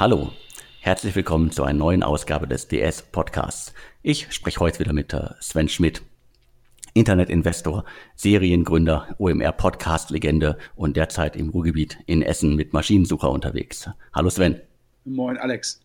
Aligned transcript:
Hallo, 0.00 0.32
herzlich 0.80 1.14
willkommen 1.14 1.50
zu 1.50 1.62
einer 1.62 1.78
neuen 1.78 2.02
Ausgabe 2.02 2.48
des 2.48 2.68
DS 2.68 3.02
Podcasts. 3.02 3.74
Ich 4.00 4.32
spreche 4.32 4.58
heute 4.60 4.78
wieder 4.78 4.94
mit 4.94 5.12
äh, 5.12 5.28
Sven 5.42 5.68
Schmidt, 5.68 6.00
Internetinvestor, 6.94 7.84
Seriengründer, 8.14 9.14
OMR 9.18 9.52
Podcast 9.52 10.08
Legende 10.08 10.56
und 10.74 10.96
derzeit 10.96 11.36
im 11.36 11.50
Ruhrgebiet 11.50 11.98
in 12.06 12.22
Essen 12.22 12.56
mit 12.56 12.72
Maschinensucher 12.72 13.30
unterwegs. 13.30 13.90
Hallo 14.14 14.30
Sven. 14.30 14.62
Moin 15.04 15.36
Alex. 15.36 15.82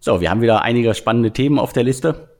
So, 0.00 0.20
wir 0.20 0.28
haben 0.28 0.42
wieder 0.42 0.60
einige 0.60 0.94
spannende 0.94 1.32
Themen 1.32 1.58
auf 1.58 1.72
der 1.72 1.84
Liste. 1.84 2.36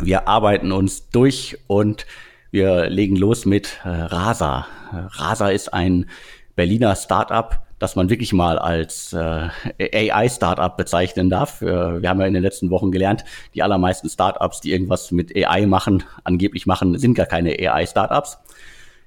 Wir 0.00 0.26
arbeiten 0.26 0.72
uns 0.72 1.10
durch 1.10 1.58
und 1.66 2.06
wir 2.50 2.88
legen 2.88 3.16
los 3.16 3.44
mit 3.44 3.78
äh, 3.84 3.90
Rasa. 3.90 4.68
Rasa 4.90 5.50
ist 5.50 5.74
ein 5.74 6.08
Berliner 6.56 6.96
Startup, 6.96 7.67
das 7.78 7.96
man 7.96 8.10
wirklich 8.10 8.32
mal 8.32 8.58
als 8.58 9.12
äh, 9.12 9.48
AI-Startup 9.78 10.76
bezeichnen 10.76 11.30
darf. 11.30 11.62
Äh, 11.62 12.02
wir 12.02 12.08
haben 12.08 12.20
ja 12.20 12.26
in 12.26 12.34
den 12.34 12.42
letzten 12.42 12.70
Wochen 12.70 12.90
gelernt, 12.90 13.24
die 13.54 13.62
allermeisten 13.62 14.08
Startups, 14.08 14.60
die 14.60 14.72
irgendwas 14.72 15.10
mit 15.10 15.34
AI 15.36 15.66
machen, 15.66 16.04
angeblich 16.24 16.66
machen, 16.66 16.98
sind 16.98 17.14
gar 17.14 17.26
keine 17.26 17.50
AI-Startups. 17.50 18.38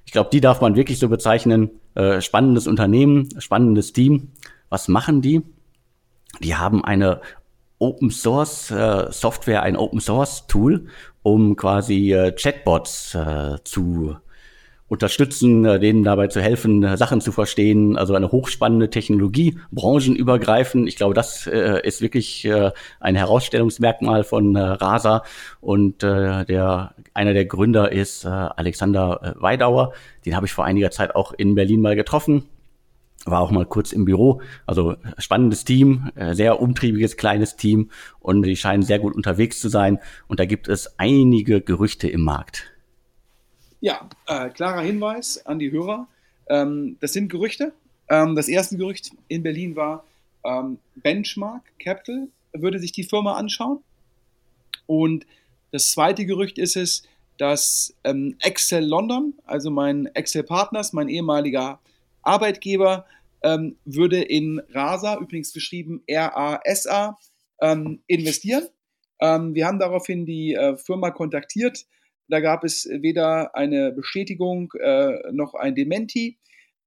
Ich 0.04 0.12
glaube, 0.12 0.30
die 0.32 0.40
darf 0.40 0.60
man 0.60 0.74
wirklich 0.74 0.98
so 0.98 1.08
bezeichnen. 1.08 1.70
Äh, 1.94 2.20
spannendes 2.20 2.66
Unternehmen, 2.66 3.28
spannendes 3.38 3.92
Team. 3.92 4.32
Was 4.68 4.88
machen 4.88 5.20
die? 5.22 5.42
Die 6.40 6.56
haben 6.56 6.84
eine 6.84 7.20
Open 7.78 8.10
Source 8.10 8.70
äh, 8.70 9.10
Software, 9.10 9.62
ein 9.62 9.76
Open 9.76 10.00
Source 10.00 10.46
Tool, 10.46 10.86
um 11.22 11.56
quasi 11.56 12.12
äh, 12.12 12.32
Chatbots 12.32 13.14
äh, 13.14 13.56
zu 13.64 14.16
unterstützen, 14.92 15.64
äh, 15.64 15.80
denen 15.80 16.04
dabei 16.04 16.26
zu 16.26 16.42
helfen, 16.42 16.84
äh, 16.84 16.98
Sachen 16.98 17.22
zu 17.22 17.32
verstehen. 17.32 17.96
Also 17.96 18.14
eine 18.14 18.30
hochspannende 18.30 18.90
Technologie, 18.90 19.58
branchenübergreifend. 19.70 20.86
Ich 20.86 20.96
glaube, 20.96 21.14
das 21.14 21.46
äh, 21.46 21.80
ist 21.82 22.02
wirklich 22.02 22.44
äh, 22.44 22.72
ein 23.00 23.16
Herausstellungsmerkmal 23.16 24.22
von 24.22 24.54
äh, 24.54 24.60
Rasa. 24.60 25.22
Und 25.62 26.02
äh, 26.02 26.44
der 26.44 26.94
einer 27.14 27.32
der 27.32 27.46
Gründer 27.46 27.90
ist 27.90 28.26
äh, 28.26 28.28
Alexander 28.28 29.34
äh, 29.38 29.42
Weidauer. 29.42 29.94
Den 30.26 30.36
habe 30.36 30.44
ich 30.44 30.52
vor 30.52 30.66
einiger 30.66 30.90
Zeit 30.90 31.16
auch 31.16 31.32
in 31.32 31.54
Berlin 31.54 31.80
mal 31.80 31.96
getroffen. 31.96 32.44
War 33.24 33.40
auch 33.40 33.50
mal 33.50 33.64
kurz 33.64 33.92
im 33.92 34.04
Büro. 34.04 34.42
Also 34.66 34.96
spannendes 35.16 35.64
Team, 35.64 36.10
äh, 36.16 36.34
sehr 36.34 36.60
umtriebiges 36.60 37.16
kleines 37.16 37.56
Team 37.56 37.90
und 38.20 38.42
die 38.42 38.56
scheinen 38.56 38.82
sehr 38.82 38.98
gut 38.98 39.14
unterwegs 39.14 39.58
zu 39.58 39.70
sein. 39.70 40.00
Und 40.28 40.38
da 40.38 40.44
gibt 40.44 40.68
es 40.68 40.98
einige 40.98 41.62
Gerüchte 41.62 42.08
im 42.08 42.20
Markt. 42.20 42.71
Ja, 43.82 44.08
äh, 44.28 44.48
klarer 44.50 44.82
Hinweis 44.82 45.44
an 45.44 45.58
die 45.58 45.72
Hörer. 45.72 46.06
Ähm, 46.48 46.98
das 47.00 47.14
sind 47.14 47.28
Gerüchte. 47.28 47.72
Ähm, 48.08 48.36
das 48.36 48.46
erste 48.46 48.76
Gerücht 48.76 49.10
in 49.26 49.42
Berlin 49.42 49.74
war, 49.74 50.04
ähm, 50.44 50.78
Benchmark 50.94 51.64
Capital 51.80 52.28
würde 52.52 52.78
sich 52.78 52.92
die 52.92 53.02
Firma 53.02 53.34
anschauen. 53.34 53.80
Und 54.86 55.26
das 55.72 55.90
zweite 55.90 56.26
Gerücht 56.26 56.58
ist 56.58 56.76
es, 56.76 57.02
dass 57.38 57.92
ähm, 58.04 58.36
Excel 58.40 58.86
London, 58.86 59.34
also 59.46 59.68
mein 59.68 60.06
Excel 60.14 60.44
Partners, 60.44 60.92
mein 60.92 61.08
ehemaliger 61.08 61.80
Arbeitgeber, 62.22 63.04
ähm, 63.42 63.74
würde 63.84 64.22
in 64.22 64.62
RASA, 64.72 65.16
übrigens 65.16 65.52
geschrieben 65.52 66.04
R-A-S-A, 66.06 67.18
ähm, 67.60 68.00
investieren. 68.06 68.68
wir 69.20 69.66
haben 69.66 69.78
daraufhin 69.80 70.24
die 70.24 70.54
äh, 70.54 70.76
Firma 70.76 71.10
kontaktiert 71.10 71.84
da 72.28 72.40
gab 72.40 72.64
es 72.64 72.88
weder 72.90 73.54
eine 73.54 73.92
Bestätigung 73.92 74.72
äh, 74.80 75.32
noch 75.32 75.54
ein 75.54 75.74
Dementi. 75.74 76.38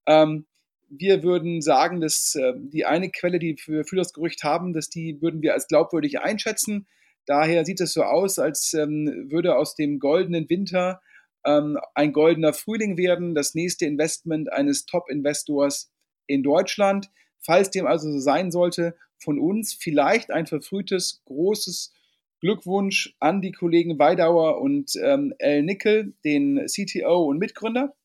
Ähm, 0.07 0.45
wir 0.89 1.23
würden 1.23 1.61
sagen, 1.61 2.01
dass 2.01 2.35
äh, 2.35 2.53
die 2.55 2.85
eine 2.85 3.09
Quelle, 3.09 3.39
die 3.39 3.57
wir 3.65 3.85
für 3.85 3.95
das 3.95 4.13
Gerücht 4.13 4.43
haben, 4.43 4.73
dass 4.73 4.89
die 4.89 5.21
würden 5.21 5.41
wir 5.41 5.53
als 5.53 5.67
glaubwürdig 5.67 6.19
einschätzen. 6.19 6.87
Daher 7.25 7.65
sieht 7.65 7.81
es 7.81 7.93
so 7.93 8.03
aus, 8.03 8.39
als 8.39 8.73
ähm, 8.73 9.27
würde 9.29 9.57
aus 9.57 9.75
dem 9.75 9.99
goldenen 9.99 10.49
Winter 10.49 11.01
ähm, 11.45 11.77
ein 11.93 12.13
goldener 12.13 12.53
Frühling 12.53 12.97
werden, 12.97 13.35
das 13.35 13.55
nächste 13.55 13.85
Investment 13.85 14.51
eines 14.51 14.85
Top-Investors 14.85 15.91
in 16.27 16.43
Deutschland. 16.43 17.09
Falls 17.39 17.71
dem 17.71 17.85
also 17.85 18.11
so 18.11 18.19
sein 18.19 18.51
sollte, 18.51 18.95
von 19.17 19.39
uns 19.39 19.73
vielleicht 19.73 20.31
ein 20.31 20.45
verfrühtes, 20.45 21.21
großes 21.25 21.93
Glückwunsch 22.41 23.15
an 23.19 23.41
die 23.41 23.51
Kollegen 23.51 23.97
Weidauer 23.97 24.61
und 24.61 24.95
ähm, 25.01 25.33
L. 25.39 25.63
Nickel, 25.63 26.13
den 26.23 26.65
CTO 26.67 27.25
und 27.25 27.37
Mitgründer. 27.37 27.95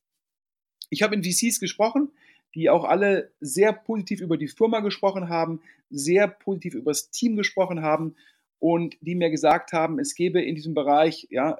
Ich 0.88 1.02
habe 1.02 1.14
in 1.14 1.24
VCs 1.24 1.60
gesprochen, 1.60 2.10
die 2.54 2.70
auch 2.70 2.84
alle 2.84 3.32
sehr 3.41 3.72
positiv 3.72 4.20
über 4.20 4.36
die 4.36 4.48
Firma 4.48 4.80
gesprochen 4.80 5.28
haben, 5.28 5.60
sehr 5.88 6.28
positiv 6.28 6.74
über 6.74 6.91
das 6.91 7.10
Team 7.10 7.36
gesprochen 7.36 7.82
haben 7.82 8.16
und 8.58 8.96
die 9.00 9.14
mir 9.14 9.30
gesagt 9.30 9.72
haben, 9.72 9.98
es 9.98 10.14
gäbe 10.14 10.42
in 10.42 10.54
diesem 10.54 10.74
Bereich 10.74 11.26
ja, 11.30 11.58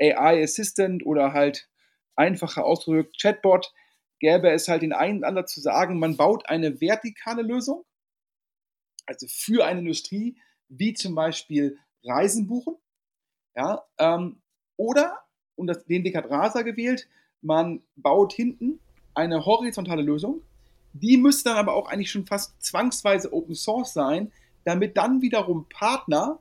AI 0.00 0.42
Assistant 0.42 1.04
oder 1.04 1.32
halt 1.32 1.68
einfacher 2.16 2.64
ausgedrückt 2.64 3.20
Chatbot, 3.20 3.72
gäbe 4.20 4.50
es 4.50 4.68
halt 4.68 4.82
den 4.82 4.92
einen 4.92 5.18
oder 5.18 5.28
anderen 5.28 5.48
zu 5.48 5.60
sagen, 5.60 5.98
man 5.98 6.16
baut 6.16 6.48
eine 6.48 6.80
vertikale 6.80 7.42
Lösung, 7.42 7.84
also 9.06 9.26
für 9.28 9.64
eine 9.64 9.80
Industrie, 9.80 10.36
wie 10.68 10.94
zum 10.94 11.14
Beispiel 11.14 11.78
Reisen 12.04 12.46
buchen. 12.46 12.76
Ja, 13.56 13.84
ähm, 13.98 14.40
oder, 14.76 15.20
und 15.56 15.68
das, 15.68 15.84
den 15.84 16.04
Weg 16.04 16.16
hat 16.16 16.30
Rasa 16.30 16.62
gewählt, 16.62 17.08
man 17.40 17.82
baut 17.96 18.32
hinten 18.32 18.80
eine 19.14 19.44
horizontale 19.44 20.02
Lösung. 20.02 20.42
Die 20.92 21.16
müsste 21.16 21.50
dann 21.50 21.58
aber 21.58 21.74
auch 21.74 21.88
eigentlich 21.88 22.10
schon 22.10 22.26
fast 22.26 22.60
zwangsweise 22.62 23.32
Open 23.32 23.54
Source 23.54 23.92
sein, 23.92 24.32
damit 24.64 24.96
dann 24.96 25.22
wiederum 25.22 25.66
Partner 25.68 26.38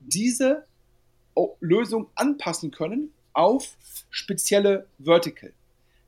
diese 0.00 0.66
Lösung 1.60 2.08
anpassen 2.14 2.70
können 2.70 3.12
auf 3.32 3.76
spezielle 4.10 4.86
Vertical. 4.98 5.52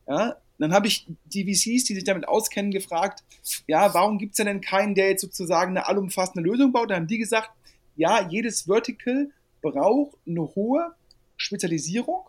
Ja, 0.07 0.37
dann 0.59 0.73
habe 0.73 0.87
ich 0.87 1.07
die 1.27 1.45
VCs, 1.45 1.85
die 1.85 1.95
sich 1.95 2.05
damit 2.05 2.27
auskennen, 2.29 2.71
gefragt, 2.71 3.23
ja, 3.67 3.93
warum 3.95 4.19
gibt 4.19 4.39
es 4.39 4.45
denn 4.45 4.61
keinen, 4.61 4.95
der 4.95 5.09
jetzt 5.09 5.21
sozusagen 5.21 5.73
eine 5.73 5.87
allumfassende 5.87 6.49
Lösung 6.49 6.73
baut? 6.73 6.91
Da 6.91 6.97
haben 6.97 7.07
die 7.07 7.19
gesagt, 7.19 7.51
ja, 7.97 8.27
jedes 8.29 8.63
Vertical 8.63 9.31
braucht 9.63 10.17
eine 10.27 10.43
hohe 10.55 10.95
Spezialisierung 11.37 12.21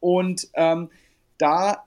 und 0.00 0.48
ähm, 0.54 0.90
da, 1.38 1.84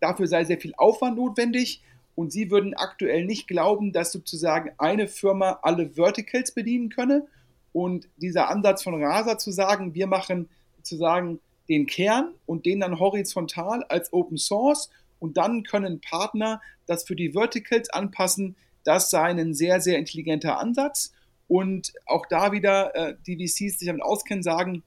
dafür 0.00 0.26
sei 0.26 0.44
sehr 0.44 0.60
viel 0.60 0.74
Aufwand 0.76 1.16
notwendig 1.16 1.82
und 2.14 2.32
sie 2.32 2.50
würden 2.50 2.74
aktuell 2.74 3.24
nicht 3.24 3.46
glauben, 3.46 3.92
dass 3.92 4.10
sozusagen 4.10 4.72
eine 4.78 5.06
Firma 5.06 5.60
alle 5.62 5.90
Verticals 5.90 6.52
bedienen 6.52 6.88
könne 6.88 7.26
und 7.72 8.08
dieser 8.16 8.48
Ansatz 8.48 8.82
von 8.82 9.00
Rasa 9.02 9.38
zu 9.38 9.52
sagen, 9.52 9.94
wir 9.94 10.06
machen 10.06 10.48
sozusagen 10.78 11.40
den 11.68 11.86
Kern 11.86 12.34
und 12.46 12.66
den 12.66 12.80
dann 12.80 12.98
horizontal 12.98 13.84
als 13.84 14.12
Open 14.12 14.38
Source 14.38 14.90
und 15.18 15.36
dann 15.36 15.62
können 15.62 16.00
Partner 16.00 16.60
das 16.86 17.04
für 17.04 17.16
die 17.16 17.32
Verticals 17.32 17.90
anpassen, 17.90 18.56
das 18.84 19.10
sei 19.10 19.24
ein 19.24 19.54
sehr, 19.54 19.80
sehr 19.80 19.98
intelligenter 19.98 20.58
Ansatz 20.58 21.12
und 21.48 21.92
auch 22.06 22.26
da 22.26 22.52
wieder 22.52 22.94
äh, 22.94 23.16
die 23.26 23.36
VCs, 23.36 23.56
die 23.56 23.68
sich 23.70 23.88
damit 23.88 24.02
auskennen, 24.02 24.42
sagen, 24.42 24.82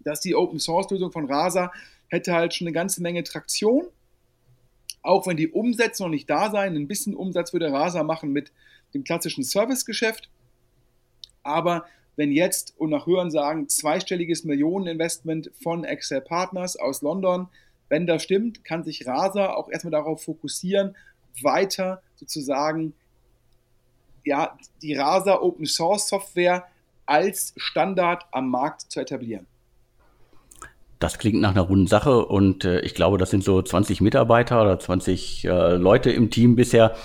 dass 0.00 0.20
die 0.20 0.34
Open 0.34 0.58
Source 0.58 0.90
Lösung 0.90 1.12
von 1.12 1.30
Rasa 1.30 1.72
hätte 2.08 2.32
halt 2.32 2.54
schon 2.54 2.66
eine 2.66 2.74
ganze 2.74 3.02
Menge 3.02 3.24
Traktion. 3.24 3.86
Auch 5.02 5.26
wenn 5.26 5.36
die 5.36 5.48
Umsätze 5.48 6.02
noch 6.02 6.10
nicht 6.10 6.28
da 6.28 6.50
seien, 6.50 6.76
ein 6.76 6.88
bisschen 6.88 7.14
Umsatz 7.14 7.52
würde 7.52 7.72
Rasa 7.72 8.02
machen 8.02 8.32
mit 8.32 8.52
dem 8.94 9.04
klassischen 9.04 9.44
Servicegeschäft. 9.44 10.28
Aber 11.42 11.84
wenn 12.16 12.32
jetzt 12.32 12.74
und 12.78 12.90
nach 12.90 13.06
Hören 13.06 13.30
sagen, 13.30 13.68
zweistelliges 13.68 14.44
Millioneninvestment 14.44 15.50
von 15.62 15.84
Excel 15.84 16.22
Partners 16.22 16.76
aus 16.76 17.02
London, 17.02 17.48
wenn 17.88 18.06
das 18.06 18.22
stimmt, 18.22 18.64
kann 18.64 18.82
sich 18.82 19.06
Rasa 19.06 19.54
auch 19.54 19.68
erstmal 19.68 19.92
darauf 19.92 20.22
fokussieren, 20.24 20.96
weiter 21.42 22.02
sozusagen 22.16 22.94
ja, 24.24 24.56
die 24.82 24.94
Rasa 24.94 25.40
Open 25.40 25.66
Source 25.66 26.08
Software 26.08 26.64
als 27.04 27.54
Standard 27.56 28.24
am 28.32 28.50
Markt 28.50 28.90
zu 28.90 29.00
etablieren. 29.00 29.46
Das 30.98 31.18
klingt 31.18 31.40
nach 31.40 31.50
einer 31.50 31.60
runden 31.60 31.86
Sache 31.86 32.24
und 32.24 32.64
äh, 32.64 32.80
ich 32.80 32.94
glaube, 32.94 33.18
das 33.18 33.30
sind 33.30 33.44
so 33.44 33.60
20 33.60 34.00
Mitarbeiter 34.00 34.62
oder 34.62 34.78
20 34.78 35.44
äh, 35.44 35.76
Leute 35.76 36.10
im 36.10 36.30
Team 36.30 36.56
bisher. 36.56 36.96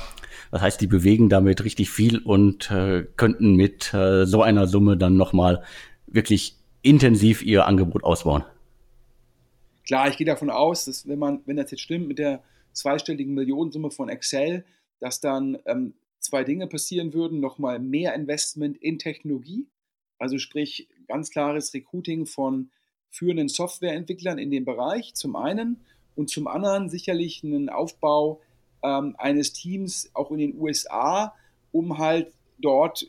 Das 0.51 0.62
heißt, 0.62 0.81
die 0.81 0.88
bewegen 0.88 1.30
damit 1.30 1.63
richtig 1.63 1.89
viel 1.89 2.19
und 2.19 2.69
äh, 2.71 3.06
könnten 3.15 3.56
mit 3.56 3.94
äh, 3.94 4.25
so 4.25 4.42
einer 4.42 4.68
Summe 4.68 4.98
dann 4.98 5.15
nochmal 5.15 5.63
wirklich 6.07 6.57
intensiv 6.81 7.42
ihr 7.42 7.65
Angebot 7.65 8.03
ausbauen. 8.03 8.44
Klar, 9.86 10.09
ich 10.09 10.18
gehe 10.18 10.25
davon 10.27 10.50
aus, 10.50 10.86
dass 10.86 11.07
wenn 11.07 11.19
man, 11.19 11.42
wenn 11.45 11.56
das 11.57 11.71
jetzt 11.71 11.81
stimmt 11.81 12.07
mit 12.07 12.19
der 12.19 12.44
zweistelligen 12.74 13.33
Millionensumme 13.33 13.92
von 13.92 14.09
Excel, 14.09 14.65
dass 15.00 15.19
dann 15.19 15.57
ähm, 15.65 15.94
zwei 16.19 16.44
Dinge 16.44 16.68
passieren 16.68 17.13
würden. 17.13 17.39
Nochmal 17.39 17.80
mehr 17.80 18.13
Investment 18.13 18.77
in 18.77 19.00
Technologie, 19.00 19.68
also 20.19 20.38
sprich 20.38 20.88
ganz 21.07 21.30
klares 21.30 21.74
Recruiting 21.74 22.25
von 22.25 22.71
führenden 23.09 23.50
Softwareentwicklern 23.50 24.38
in 24.38 24.51
dem 24.51 24.63
Bereich 24.63 25.13
zum 25.15 25.36
einen 25.36 25.81
und 26.15 26.30
zum 26.30 26.48
anderen 26.48 26.89
sicherlich 26.89 27.44
einen 27.44 27.69
Aufbau 27.69 28.42
ähm, 28.83 29.16
eines 29.18 29.54
Teams 29.54 30.10
auch 30.13 30.31
in 30.31 30.39
den 30.39 30.60
USA, 30.60 31.33
um 31.72 31.98
halt 31.98 32.33
dort 32.60 33.06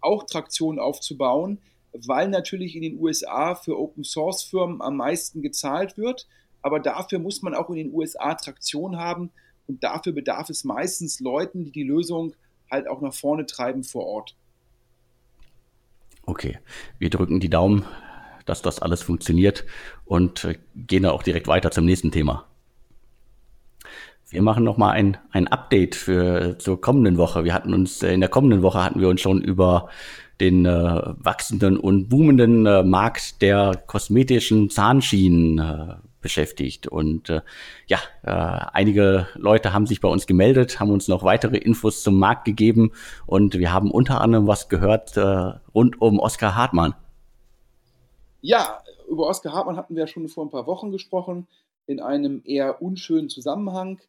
auch 0.00 0.24
Traktion 0.24 0.78
aufzubauen, 0.78 1.58
weil 1.92 2.28
natürlich 2.28 2.76
in 2.76 2.82
den 2.82 2.98
USA 2.98 3.54
für 3.54 3.78
Open 3.78 4.04
Source 4.04 4.42
Firmen 4.42 4.82
am 4.82 4.96
meisten 4.96 5.42
gezahlt 5.42 5.96
wird. 5.96 6.26
Aber 6.62 6.80
dafür 6.80 7.18
muss 7.18 7.42
man 7.42 7.54
auch 7.54 7.70
in 7.70 7.76
den 7.76 7.92
USA 7.92 8.34
Traktion 8.34 8.96
haben 8.96 9.30
und 9.66 9.82
dafür 9.84 10.12
bedarf 10.12 10.50
es 10.50 10.64
meistens 10.64 11.20
Leuten, 11.20 11.64
die 11.64 11.72
die 11.72 11.82
Lösung 11.82 12.34
halt 12.70 12.88
auch 12.88 13.00
nach 13.00 13.14
vorne 13.14 13.46
treiben 13.46 13.84
vor 13.84 14.06
Ort. 14.06 14.36
Okay, 16.26 16.58
wir 16.98 17.10
drücken 17.10 17.40
die 17.40 17.50
Daumen, 17.50 17.84
dass 18.46 18.62
das 18.62 18.80
alles 18.80 19.02
funktioniert 19.02 19.64
und 20.04 20.44
äh, 20.44 20.58
gehen 20.74 21.02
da 21.02 21.10
auch 21.10 21.22
direkt 21.22 21.48
weiter 21.48 21.70
zum 21.70 21.84
nächsten 21.84 22.10
Thema. 22.10 22.46
Wir 24.34 24.42
machen 24.42 24.64
noch 24.64 24.78
mal 24.78 24.90
ein, 24.90 25.16
ein 25.30 25.46
Update 25.46 25.94
für 25.94 26.58
zur 26.58 26.80
kommenden 26.80 27.18
Woche. 27.18 27.44
Wir 27.44 27.54
hatten 27.54 27.72
uns 27.72 28.02
äh, 28.02 28.12
in 28.12 28.18
der 28.18 28.28
kommenden 28.28 28.62
Woche 28.62 28.82
hatten 28.82 29.00
wir 29.00 29.08
uns 29.08 29.20
schon 29.20 29.40
über 29.40 29.88
den 30.40 30.66
äh, 30.66 30.70
wachsenden 30.70 31.76
und 31.76 32.08
boomenden 32.08 32.66
äh, 32.66 32.82
Markt 32.82 33.40
der 33.42 33.80
kosmetischen 33.86 34.70
Zahnschienen 34.70 35.60
äh, 35.60 35.94
beschäftigt. 36.20 36.88
Und 36.88 37.30
äh, 37.30 37.42
ja, 37.86 37.98
äh, 38.24 38.66
einige 38.72 39.28
Leute 39.36 39.72
haben 39.72 39.86
sich 39.86 40.00
bei 40.00 40.08
uns 40.08 40.26
gemeldet, 40.26 40.80
haben 40.80 40.90
uns 40.90 41.06
noch 41.06 41.22
weitere 41.22 41.56
Infos 41.56 42.02
zum 42.02 42.18
Markt 42.18 42.44
gegeben 42.44 42.90
und 43.26 43.56
wir 43.56 43.72
haben 43.72 43.92
unter 43.92 44.20
anderem 44.20 44.48
was 44.48 44.68
gehört 44.68 45.16
äh, 45.16 45.52
rund 45.72 46.00
um 46.00 46.18
Oskar 46.18 46.56
Hartmann. 46.56 46.94
Ja, 48.40 48.82
über 49.08 49.28
Oskar 49.28 49.52
Hartmann 49.52 49.76
hatten 49.76 49.94
wir 49.94 50.08
schon 50.08 50.26
vor 50.26 50.44
ein 50.44 50.50
paar 50.50 50.66
Wochen 50.66 50.90
gesprochen, 50.90 51.46
in 51.86 52.00
einem 52.00 52.42
eher 52.44 52.82
unschönen 52.82 53.28
Zusammenhang. 53.28 54.00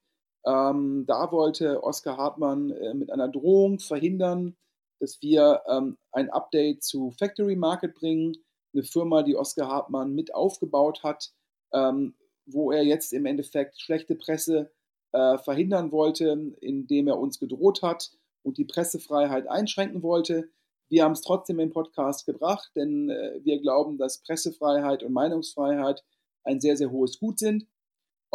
Ähm, 0.45 1.05
da 1.07 1.31
wollte 1.31 1.83
Oskar 1.83 2.17
Hartmann 2.17 2.69
äh, 2.71 2.93
mit 2.93 3.11
einer 3.11 3.27
Drohung 3.27 3.79
verhindern, 3.79 4.55
dass 4.99 5.21
wir 5.21 5.61
ähm, 5.67 5.97
ein 6.11 6.29
Update 6.29 6.83
zu 6.83 7.11
Factory 7.11 7.55
Market 7.55 7.95
bringen, 7.95 8.35
eine 8.73 8.83
Firma, 8.83 9.23
die 9.23 9.35
Oskar 9.35 9.67
Hartmann 9.69 10.13
mit 10.13 10.33
aufgebaut 10.33 11.03
hat, 11.03 11.31
ähm, 11.73 12.15
wo 12.45 12.71
er 12.71 12.83
jetzt 12.83 13.13
im 13.13 13.25
Endeffekt 13.25 13.79
schlechte 13.79 14.15
Presse 14.15 14.71
äh, 15.13 15.37
verhindern 15.39 15.91
wollte, 15.91 16.53
indem 16.61 17.07
er 17.07 17.17
uns 17.17 17.39
gedroht 17.39 17.81
hat 17.81 18.11
und 18.43 18.57
die 18.57 18.65
Pressefreiheit 18.65 19.47
einschränken 19.47 20.03
wollte. 20.03 20.49
Wir 20.89 21.03
haben 21.03 21.13
es 21.13 21.21
trotzdem 21.21 21.59
im 21.59 21.71
Podcast 21.71 22.25
gebracht, 22.25 22.71
denn 22.75 23.09
äh, 23.09 23.39
wir 23.43 23.59
glauben, 23.59 23.97
dass 23.97 24.21
Pressefreiheit 24.21 25.01
und 25.01 25.13
Meinungsfreiheit 25.13 26.03
ein 26.43 26.61
sehr, 26.61 26.77
sehr 26.77 26.91
hohes 26.91 27.17
Gut 27.17 27.39
sind. 27.39 27.65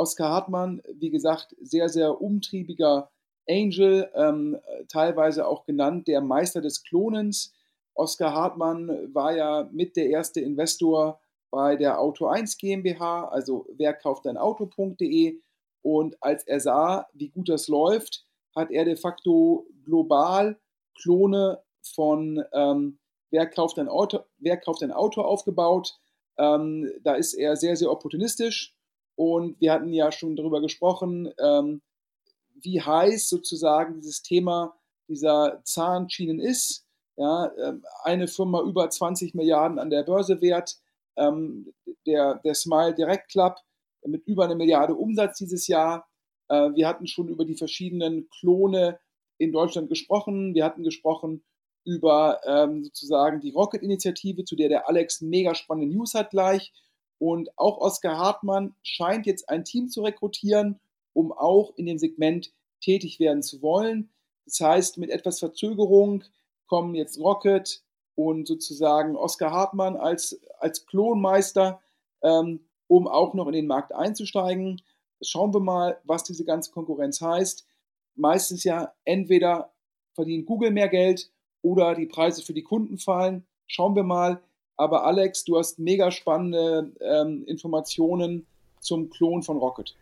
Oskar 0.01 0.31
Hartmann, 0.31 0.81
wie 0.95 1.11
gesagt, 1.11 1.55
sehr, 1.61 1.91
sehr 1.91 2.23
umtriebiger 2.23 3.11
Angel, 3.47 4.11
ähm, 4.15 4.59
teilweise 4.89 5.47
auch 5.47 5.67
genannt 5.67 6.09
der 6.09 6.23
Meister 6.23 6.63
des 6.63 6.83
Klonens. 6.85 7.53
Oskar 7.93 8.33
Hartmann 8.33 9.13
war 9.13 9.37
ja 9.37 9.69
mit 9.73 9.97
der 9.97 10.09
erste 10.09 10.41
Investor 10.41 11.21
bei 11.51 11.77
der 11.77 12.01
Auto 12.01 12.29
1 12.29 12.57
GmbH, 12.57 13.29
also 13.29 13.67
wer 13.77 13.93
kauft 13.93 14.27
ein 14.27 14.39
Auto.de. 14.39 15.39
Und 15.83 16.17
als 16.23 16.45
er 16.45 16.61
sah, 16.61 17.07
wie 17.13 17.29
gut 17.29 17.51
das 17.51 17.69
läuft, 17.69 18.25
hat 18.57 18.71
er 18.71 18.87
de 18.87 18.97
facto 18.97 19.67
global 19.85 20.59
Klone 20.95 21.63
von 21.83 22.43
ähm, 22.55 22.99
wer, 23.31 23.47
kauft 23.47 23.79
ein 23.79 23.89
Auto, 23.89 24.21
wer 24.39 24.57
kauft 24.57 24.83
ein 24.83 24.93
Auto 24.93 25.21
aufgebaut. 25.21 25.99
Ähm, 26.39 26.91
da 27.03 27.17
ist 27.17 27.35
er 27.35 27.57
sehr, 27.57 27.77
sehr 27.77 27.91
opportunistisch. 27.91 28.75
Und 29.17 29.61
wir 29.61 29.73
hatten 29.73 29.93
ja 29.93 30.13
schon 30.13 30.37
darüber 30.37 30.61
gesprochen, 30.61 31.33
ähm, 31.39 31.83
wie 32.63 32.81
heiß 32.81 33.29
sozusagen 33.29 33.95
dieses 33.95 34.23
Thema 34.23 34.75
dieser 35.09 35.61
Zahnschienen 35.65 36.41
ist. 36.41 36.87
Ja, 37.17 37.53
ähm, 37.59 37.85
eine 38.03 38.29
Firma 38.29 38.63
über 38.63 38.89
20 38.89 39.35
Milliarden 39.35 39.79
an 39.79 39.91
der 39.91 40.05
Börse 40.05 40.41
wert, 40.41 40.77
ähm, 41.17 41.75
der, 42.07 42.37
der 42.37 42.55
Smile 42.55 42.95
Direct 42.95 43.29
Club 43.29 43.57
mit 44.07 44.27
über 44.27 44.45
eine 44.45 44.55
Milliarde 44.55 44.95
Umsatz 44.95 45.39
dieses 45.39 45.67
Jahr. 45.67 46.09
Äh, 46.49 46.71
wir 46.75 46.89
hatten 46.89 47.07
schon 47.07 47.29
über 47.29 47.45
die 47.45 47.57
verschiedenen 47.57 48.29
Klone 48.31 48.99
in 49.39 49.53
Deutschland 49.53 49.89
gesprochen. 49.89 50.55
Wir 50.55 50.65
hatten 50.65 50.83
gesprochen 50.83 51.43
über 51.85 52.41
ähm, 52.47 52.85
sozusagen 52.85 53.41
die 53.41 53.51
Rocket-Initiative, 53.51 54.45
zu 54.45 54.57
der 54.57 54.69
der 54.69 54.89
Alex 54.89 55.21
mega 55.21 55.55
spannende 55.55 55.95
News 55.95 56.15
hat 56.15 56.31
gleich. 56.31 56.73
Und 57.21 57.57
auch 57.57 57.79
Oskar 57.79 58.19
Hartmann 58.19 58.75
scheint 58.83 59.27
jetzt 59.27 59.49
ein 59.49 59.65
Team 59.65 59.89
zu 59.89 60.03
rekrutieren, 60.03 60.81
um 61.13 61.31
auch 61.31 61.73
in 61.77 61.87
dem 61.87 61.99
Segment 61.99 62.53
tätig 62.81 63.21
werden 63.21 63.45
zu 63.45 63.63
wollen. 63.63 64.11
Das 64.47 64.59
heißt, 64.59 64.99
mit 64.99 65.11
etwas 65.11 65.39
Verzögerung 65.39 66.25
kommen 66.67 66.97
jetzt 66.97 67.21
Rocket, 67.21 67.85
und 68.21 68.47
sozusagen 68.47 69.17
Oskar 69.17 69.51
Hartmann 69.51 69.97
als, 69.97 70.39
als 70.59 70.85
Klonmeister, 70.85 71.81
ähm, 72.23 72.61
um 72.87 73.09
auch 73.09 73.33
noch 73.33 73.47
in 73.47 73.55
den 73.55 73.67
Markt 73.67 73.95
einzusteigen. 73.95 74.83
Schauen 75.23 75.55
wir 75.55 75.61
mal, 75.61 75.99
was 76.05 76.25
diese 76.25 76.45
ganze 76.45 76.71
Konkurrenz 76.71 77.23
heißt. 77.23 77.67
Meistens 78.17 78.65
ja 78.65 78.93
entweder 79.05 79.73
verdient 80.13 80.45
Google 80.45 80.71
mehr 80.71 80.89
Geld 80.89 81.31
oder 81.63 81.95
die 81.95 82.07
Preise 82.07 82.43
für 82.43 82.53
die 82.53 82.63
Kunden 82.63 82.99
fallen. 82.99 83.47
Schauen 83.67 83.97
wir 83.97 84.03
mal. 84.03 84.43
Aber 84.81 85.05
Alex, 85.05 85.45
du 85.45 85.59
hast 85.59 85.79
mega 85.79 86.11
spannende 86.11 86.91
ähm, 87.03 87.45
Informationen 87.47 88.47
zum 88.81 89.11
Klon 89.11 89.43
von 89.43 89.59
Rocket. 89.59 89.95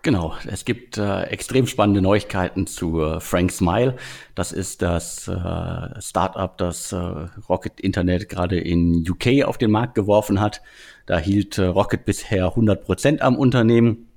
Genau, 0.00 0.34
es 0.46 0.64
gibt 0.64 0.96
äh, 0.96 1.24
extrem 1.24 1.66
spannende 1.66 2.00
Neuigkeiten 2.00 2.66
zu 2.66 3.02
äh, 3.02 3.20
Frank 3.20 3.52
Smile. 3.52 3.96
Das 4.34 4.52
ist 4.52 4.80
das 4.80 5.28
äh, 5.28 6.00
Startup, 6.00 6.56
das 6.56 6.92
äh, 6.92 6.96
Rocket 6.96 7.78
Internet 7.78 8.30
gerade 8.30 8.58
in 8.58 9.06
UK 9.06 9.44
auf 9.44 9.58
den 9.58 9.70
Markt 9.70 9.94
geworfen 9.94 10.40
hat. 10.40 10.62
Da 11.04 11.18
hielt 11.18 11.58
äh, 11.58 11.66
Rocket 11.66 12.06
bisher 12.06 12.46
100 12.46 12.84
Prozent 12.84 13.20
am 13.20 13.36
Unternehmen. 13.36 14.08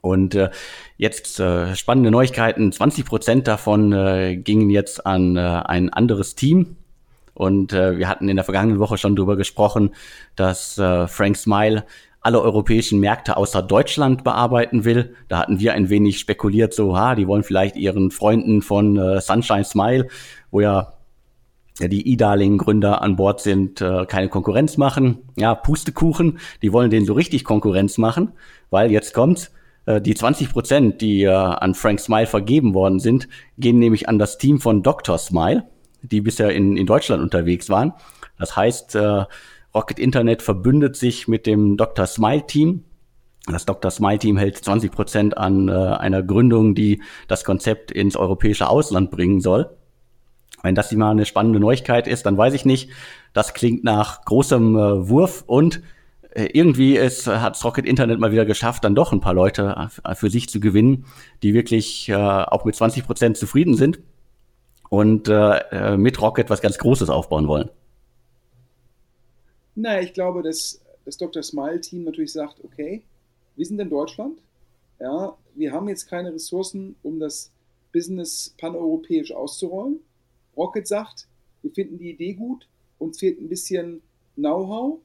Und 0.00 0.36
äh, 0.36 0.50
jetzt 0.96 1.40
äh, 1.40 1.74
spannende 1.74 2.12
Neuigkeiten. 2.12 2.70
20 2.70 3.04
Prozent 3.04 3.48
davon 3.48 3.92
äh, 3.92 4.36
gingen 4.36 4.70
jetzt 4.70 5.04
an 5.04 5.36
äh, 5.36 5.40
ein 5.40 5.92
anderes 5.92 6.36
Team. 6.36 6.76
Und 7.34 7.72
äh, 7.72 7.98
wir 7.98 8.08
hatten 8.08 8.28
in 8.28 8.36
der 8.36 8.44
vergangenen 8.44 8.78
Woche 8.78 8.96
schon 8.96 9.16
darüber 9.16 9.36
gesprochen, 9.36 9.90
dass 10.36 10.78
äh, 10.78 11.06
Frank 11.08 11.36
Smile 11.36 11.84
alle 12.20 12.40
europäischen 12.40 13.00
Märkte 13.00 13.36
außer 13.36 13.62
Deutschland 13.62 14.24
bearbeiten 14.24 14.84
will. 14.84 15.14
Da 15.28 15.38
hatten 15.38 15.60
wir 15.60 15.74
ein 15.74 15.90
wenig 15.90 16.18
spekuliert, 16.18 16.72
so, 16.72 16.96
ha, 16.96 17.14
die 17.14 17.28
wollen 17.28 17.42
vielleicht 17.42 17.76
ihren 17.76 18.10
Freunden 18.10 18.62
von 18.62 18.96
äh, 18.96 19.20
Sunshine 19.20 19.64
Smile, 19.64 20.08
wo 20.50 20.60
ja, 20.60 20.94
die 21.80 22.12
E-Darling-Gründer 22.12 23.02
an 23.02 23.16
Bord 23.16 23.40
sind, 23.40 23.80
äh, 23.80 24.06
keine 24.06 24.28
Konkurrenz 24.28 24.76
machen. 24.76 25.18
Ja, 25.36 25.54
Pustekuchen, 25.54 26.38
die 26.62 26.72
wollen 26.72 26.90
denen 26.90 27.04
so 27.04 27.12
richtig 27.12 27.44
Konkurrenz 27.44 27.98
machen, 27.98 28.32
weil 28.70 28.90
jetzt 28.90 29.12
kommt 29.12 29.50
äh, 29.86 30.00
die 30.00 30.14
20 30.14 30.50
Prozent, 30.50 31.00
die 31.00 31.24
äh, 31.24 31.30
an 31.30 31.74
Frank 31.74 32.00
Smile 32.00 32.26
vergeben 32.26 32.74
worden 32.74 33.00
sind, 33.00 33.28
gehen 33.58 33.78
nämlich 33.78 34.08
an 34.08 34.18
das 34.18 34.38
Team 34.38 34.60
von 34.60 34.82
Dr. 34.82 35.18
Smile, 35.18 35.64
die 36.10 36.20
bisher 36.20 36.50
in, 36.50 36.76
in 36.76 36.86
Deutschland 36.86 37.22
unterwegs 37.22 37.68
waren. 37.68 37.92
Das 38.38 38.56
heißt, 38.56 38.94
äh, 38.94 39.24
Rocket 39.74 39.98
Internet 39.98 40.42
verbündet 40.42 40.96
sich 40.96 41.26
mit 41.26 41.46
dem 41.46 41.76
Dr. 41.76 42.06
Smile 42.06 42.46
Team. 42.46 42.84
Das 43.46 43.66
Dr. 43.66 43.90
Smile 43.90 44.18
Team 44.18 44.36
hält 44.36 44.56
20 44.56 44.92
Prozent 44.92 45.36
an 45.36 45.68
äh, 45.68 45.72
einer 45.72 46.22
Gründung, 46.22 46.74
die 46.74 47.02
das 47.28 47.44
Konzept 47.44 47.90
ins 47.90 48.16
europäische 48.16 48.68
Ausland 48.68 49.10
bringen 49.10 49.40
soll. 49.40 49.70
Wenn 50.62 50.74
das 50.74 50.92
mal 50.92 51.10
eine 51.10 51.26
spannende 51.26 51.60
Neuigkeit 51.60 52.06
ist, 52.06 52.24
dann 52.24 52.38
weiß 52.38 52.54
ich 52.54 52.64
nicht. 52.64 52.88
Das 53.34 53.52
klingt 53.52 53.84
nach 53.84 54.24
großem 54.24 54.76
äh, 54.76 55.08
Wurf 55.08 55.44
und 55.46 55.82
äh, 56.30 56.44
irgendwie 56.52 56.96
ist, 56.96 57.26
hat 57.26 57.62
Rocket 57.62 57.84
Internet 57.84 58.18
mal 58.18 58.32
wieder 58.32 58.46
geschafft, 58.46 58.84
dann 58.84 58.94
doch 58.94 59.12
ein 59.12 59.20
paar 59.20 59.34
Leute 59.34 59.90
äh, 60.04 60.14
für 60.14 60.30
sich 60.30 60.48
zu 60.48 60.60
gewinnen, 60.60 61.04
die 61.42 61.52
wirklich 61.52 62.08
äh, 62.08 62.14
auch 62.14 62.64
mit 62.64 62.76
20 62.76 63.04
Prozent 63.04 63.36
zufrieden 63.36 63.76
sind 63.76 63.98
und 64.94 65.28
äh, 65.28 65.58
äh, 65.72 65.96
mit 65.96 66.20
Rocket 66.20 66.50
was 66.50 66.60
ganz 66.60 66.78
Großes 66.78 67.10
aufbauen 67.10 67.48
wollen. 67.48 67.68
Naja, 69.74 70.00
ich 70.02 70.12
glaube, 70.12 70.42
dass 70.42 70.80
das 71.04 71.16
Dr. 71.16 71.42
Smile-Team 71.42 72.04
natürlich 72.04 72.32
sagt, 72.32 72.62
okay, 72.62 73.02
wir 73.56 73.66
sind 73.66 73.80
in 73.80 73.90
Deutschland, 73.90 74.38
ja, 75.00 75.36
wir 75.54 75.72
haben 75.72 75.88
jetzt 75.88 76.08
keine 76.08 76.32
Ressourcen, 76.32 76.94
um 77.02 77.18
das 77.18 77.50
Business 77.92 78.54
paneuropäisch 78.58 79.32
auszurollen. 79.32 80.00
Rocket 80.56 80.86
sagt, 80.86 81.26
wir 81.62 81.72
finden 81.72 81.98
die 81.98 82.10
Idee 82.10 82.34
gut, 82.34 82.68
uns 82.98 83.18
fehlt 83.18 83.40
ein 83.40 83.48
bisschen 83.48 84.00
Know-how 84.36 85.00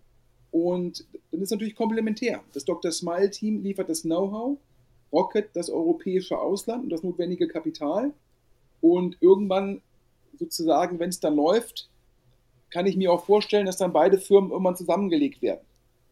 und 0.52 1.06
dann 1.32 1.42
ist 1.42 1.52
natürlich 1.52 1.76
komplementär. 1.76 2.44
Das 2.54 2.66
Dr. 2.66 2.92
Smile-Team 2.92 3.64
liefert 3.64 3.90
das 3.90 4.04
Know-how, 4.04 4.58
Rocket 5.12 5.50
das 5.54 5.72
europäische 5.72 6.38
Ausland 6.38 6.84
und 6.84 6.90
das 6.92 7.02
notwendige 7.02 7.48
Kapital 7.48 8.14
und 8.82 9.18
irgendwann 9.20 9.82
sozusagen, 10.38 11.00
wenn 11.00 11.10
es 11.10 11.20
dann 11.20 11.36
läuft, 11.36 11.90
kann 12.70 12.86
ich 12.86 12.96
mir 12.96 13.12
auch 13.12 13.26
vorstellen, 13.26 13.66
dass 13.66 13.78
dann 13.78 13.94
beide 13.94 14.18
Firmen 14.18 14.52
irgendwann 14.52 14.76
zusammengelegt 14.76 15.42
werden. 15.42 15.66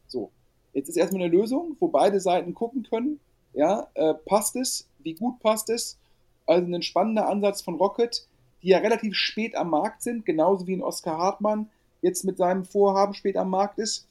So, 0.08 0.32
jetzt 0.74 0.90
ist 0.90 0.98
erstmal 0.98 1.24
eine 1.24 1.32
Lösung, 1.32 1.76
wo 1.80 1.88
beide 1.88 2.20
Seiten 2.20 2.54
gucken 2.54 2.84
können, 2.84 3.20
ja, 3.54 3.88
äh, 3.94 4.14
passt 4.14 4.56
es, 4.56 4.88
wie 5.00 5.14
gut 5.14 5.40
passt 5.40 5.70
es? 5.70 5.98
Also 6.46 6.66
ein 6.74 6.82
spannender 6.82 7.28
Ansatz 7.28 7.62
von 7.62 7.76
Rocket, 7.76 8.28
die 8.62 8.70
ja 8.70 8.80
relativ 8.80 9.16
spät 9.16 9.56
am 9.56 9.70
Markt 9.70 10.02
sind, 10.02 10.26
genauso 10.26 10.68
wie 10.68 10.76
ein 10.76 10.84
Oskar 10.84 11.18
Hartmann 11.18 11.70
jetzt 12.02 12.24
mit 12.24 12.38
seinem 12.38 12.66
Vorhaben 12.66 13.14
spät 13.14 13.38
am 13.38 13.50
Markt 13.50 13.80
ist. 13.80 14.08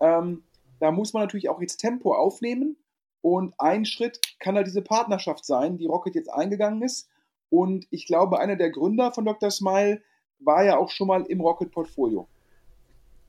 Ähm, 0.00 0.42
da 0.78 0.90
muss 0.90 1.12
man 1.12 1.22
natürlich 1.22 1.48
auch 1.48 1.60
jetzt 1.60 1.78
Tempo 1.78 2.14
aufnehmen. 2.14 2.76
Und 3.22 3.54
ein 3.58 3.84
Schritt 3.84 4.18
kann 4.38 4.54
da 4.54 4.62
diese 4.62 4.80
Partnerschaft 4.80 5.44
sein, 5.44 5.76
die 5.76 5.86
Rocket 5.86 6.14
jetzt 6.14 6.32
eingegangen 6.32 6.82
ist. 6.82 7.08
Und 7.50 7.86
ich 7.90 8.06
glaube, 8.06 8.38
einer 8.38 8.56
der 8.56 8.70
Gründer 8.70 9.12
von 9.12 9.24
Dr. 9.24 9.50
Smile 9.50 10.00
war 10.38 10.64
ja 10.64 10.78
auch 10.78 10.90
schon 10.90 11.08
mal 11.08 11.24
im 11.28 11.40
Rocket-Portfolio. 11.40 12.28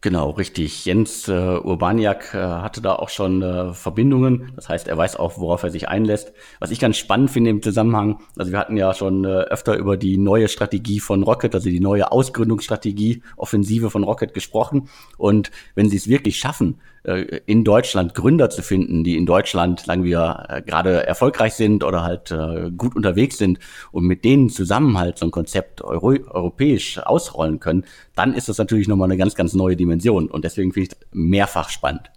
Genau, 0.03 0.31
richtig. 0.31 0.85
Jens 0.85 1.27
äh, 1.27 1.31
Urbaniak 1.31 2.33
äh, 2.33 2.39
hatte 2.39 2.81
da 2.81 2.95
auch 2.95 3.09
schon 3.09 3.43
äh, 3.43 3.71
Verbindungen. 3.75 4.51
Das 4.55 4.67
heißt, 4.67 4.87
er 4.87 4.97
weiß 4.97 5.15
auch, 5.15 5.37
worauf 5.37 5.61
er 5.61 5.69
sich 5.69 5.89
einlässt. 5.89 6.33
Was 6.59 6.71
ich 6.71 6.79
ganz 6.79 6.97
spannend 6.97 7.29
finde 7.29 7.51
im 7.51 7.61
Zusammenhang, 7.61 8.19
also 8.35 8.51
wir 8.51 8.57
hatten 8.57 8.77
ja 8.77 8.95
schon 8.95 9.25
äh, 9.25 9.27
öfter 9.27 9.77
über 9.77 9.97
die 9.97 10.17
neue 10.17 10.47
Strategie 10.47 10.99
von 10.99 11.21
Rocket, 11.21 11.53
also 11.53 11.69
die 11.69 11.79
neue 11.79 12.11
Ausgründungsstrategie, 12.11 13.21
Offensive 13.37 13.91
von 13.91 14.03
Rocket 14.03 14.33
gesprochen. 14.33 14.89
Und 15.19 15.51
wenn 15.75 15.87
sie 15.87 15.97
es 15.97 16.07
wirklich 16.07 16.39
schaffen, 16.39 16.79
in 17.03 17.63
Deutschland 17.63 18.13
Gründer 18.13 18.51
zu 18.51 18.61
finden, 18.61 19.03
die 19.03 19.17
in 19.17 19.25
Deutschland, 19.25 19.79
sagen 19.79 20.03
wir, 20.03 20.45
äh, 20.49 20.61
gerade 20.61 21.07
erfolgreich 21.07 21.53
sind 21.55 21.83
oder 21.83 22.03
halt 22.03 22.29
äh, 22.29 22.69
gut 22.77 22.95
unterwegs 22.95 23.39
sind 23.39 23.57
und 23.91 24.05
mit 24.05 24.23
denen 24.23 24.49
zusammen 24.49 24.99
halt 24.99 25.17
so 25.17 25.25
ein 25.25 25.31
Konzept 25.31 25.81
euro 25.81 26.09
europäisch 26.09 26.99
ausrollen 26.99 27.59
können, 27.59 27.85
dann 28.15 28.35
ist 28.35 28.49
das 28.49 28.59
natürlich 28.59 28.87
nochmal 28.87 29.07
eine 29.07 29.17
ganz, 29.17 29.33
ganz 29.33 29.53
neue 29.53 29.75
Dimension. 29.75 30.29
Und 30.29 30.45
deswegen 30.45 30.73
finde 30.73 30.89
ich 30.89 30.93
es 30.93 31.07
mehrfach 31.11 31.69
spannend. 31.69 32.11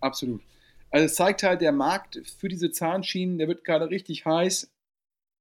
Absolut. 0.00 0.40
Also 0.90 1.06
es 1.06 1.14
zeigt 1.14 1.44
halt, 1.44 1.60
der 1.60 1.72
Markt 1.72 2.20
für 2.38 2.48
diese 2.48 2.72
Zahnschienen, 2.72 3.38
der 3.38 3.46
wird 3.46 3.62
gerade 3.62 3.90
richtig 3.90 4.24
heiß, 4.24 4.72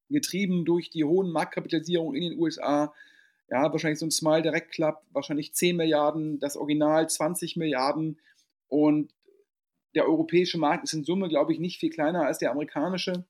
getrieben 0.10 0.64
durch 0.64 0.90
die 0.90 1.04
hohen 1.04 1.32
Marktkapitalisierungen 1.32 2.22
in 2.22 2.30
den 2.30 2.40
USA, 2.40 2.94
ja, 3.50 3.72
wahrscheinlich 3.72 4.00
so 4.00 4.06
ein 4.06 4.12
Smile 4.12 4.42
Direct 4.42 4.72
Club, 4.72 5.02
wahrscheinlich 5.12 5.54
10 5.54 5.78
Milliarden, 5.78 6.40
das 6.40 6.58
Original 6.58 7.10
20 7.10 7.56
Milliarden 7.56 8.20
und 8.68 9.14
der 9.96 10.06
europäische 10.06 10.58
Markt 10.58 10.84
ist 10.84 10.94
in 10.94 11.04
Summe, 11.04 11.30
glaube 11.30 11.54
ich, 11.54 11.60
nicht 11.60 11.80
viel 11.80 11.90
kleiner 11.90 12.26
als 12.26 12.38
der 12.40 12.52
amerikanische. 12.52 13.26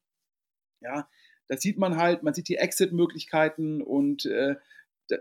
Ja, 0.82 1.08
das 1.48 1.62
sieht 1.62 1.78
man 1.78 1.98
halt, 1.98 2.24
man 2.24 2.34
sieht 2.34 2.50
die 2.50 2.58
Exit-Möglichkeiten 2.58 3.82
und 3.82 4.26
äh, 4.26 4.56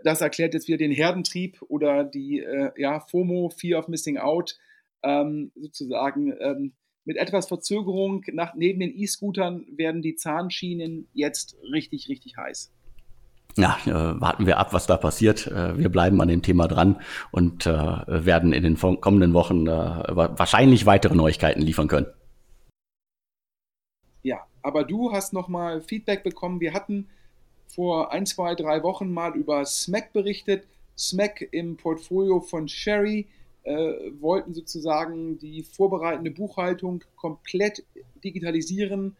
das 0.03 0.19
erklärt 0.19 0.53
jetzt 0.53 0.67
wieder 0.67 0.77
den 0.77 0.91
Herdentrieb 0.91 1.61
oder 1.69 2.03
die 2.03 2.39
äh, 2.39 2.71
ja, 2.75 2.99
FOMO, 2.99 3.49
Fear 3.49 3.79
of 3.79 3.87
Missing 3.87 4.17
Out, 4.17 4.59
ähm, 5.03 5.51
sozusagen. 5.55 6.35
Ähm, 6.39 6.73
mit 7.05 7.15
etwas 7.15 7.47
Verzögerung 7.47 8.25
nach, 8.33 8.53
neben 8.55 8.81
den 8.81 8.93
E-Scootern 8.93 9.65
werden 9.77 10.01
die 10.01 10.15
Zahnschienen 10.15 11.07
jetzt 11.13 11.55
richtig, 11.71 12.09
richtig 12.09 12.35
heiß 12.35 12.73
ja, 13.57 13.77
äh, 13.85 14.21
warten 14.21 14.45
wir 14.45 14.59
ab, 14.59 14.71
was 14.71 14.85
da 14.85 14.97
passiert. 14.97 15.47
Äh, 15.47 15.77
wir 15.77 15.89
bleiben 15.89 16.21
an 16.21 16.27
dem 16.27 16.43
Thema 16.43 16.67
dran 16.67 17.01
und 17.31 17.65
äh, 17.65 17.71
werden 17.71 18.53
in 18.53 18.63
den 18.63 18.77
kommenden 18.77 19.33
Wochen 19.33 19.67
wahrscheinlich 19.67 20.85
weitere 20.85 21.15
Neuigkeiten 21.15 21.61
liefern 21.61 21.87
können. 21.87 22.07
Ja, 24.21 24.41
aber 24.61 24.83
du 24.83 25.11
hast 25.11 25.33
nochmal 25.33 25.81
Feedback 25.81 26.23
bekommen. 26.23 26.59
Wir 26.59 26.73
hatten 26.73 27.09
vor 27.67 28.11
ein, 28.11 28.25
zwei, 28.25 28.55
drei 28.55 28.83
Wochen 28.83 29.11
mal 29.11 29.35
über 29.35 29.65
Smack 29.65 30.13
berichtet. 30.13 30.67
Smack 30.97 31.47
im 31.51 31.77
Portfolio 31.77 32.39
von 32.41 32.67
Sherry 32.67 33.27
wollten 34.21 34.53
sozusagen 34.53 35.37
die 35.39 35.61
vorbereitende 35.61 36.31
Buchhaltung 36.31 37.03
komplett 37.17 37.83
digitalisieren 38.23 39.17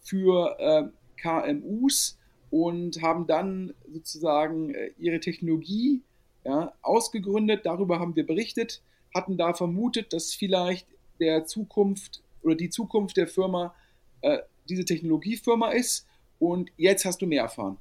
für 0.00 0.90
KMUs 1.18 2.18
und 2.50 3.00
haben 3.00 3.26
dann 3.26 3.74
sozusagen 3.92 4.74
äh, 4.74 4.90
ihre 4.98 5.20
Technologie 5.20 6.02
ja, 6.44 6.72
ausgegründet. 6.82 7.64
Darüber 7.64 8.00
haben 8.00 8.16
wir 8.16 8.26
berichtet, 8.26 8.82
hatten 9.14 9.36
da 9.36 9.54
vermutet, 9.54 10.12
dass 10.12 10.34
vielleicht 10.34 10.86
der 11.20 11.44
Zukunft 11.44 12.22
oder 12.42 12.54
die 12.54 12.70
Zukunft 12.70 13.16
der 13.16 13.28
Firma 13.28 13.74
äh, 14.22 14.38
diese 14.68 14.84
Technologiefirma 14.84 15.70
ist. 15.70 16.06
Und 16.38 16.70
jetzt 16.76 17.04
hast 17.04 17.20
du 17.22 17.26
mehr 17.26 17.42
erfahren. 17.42 17.76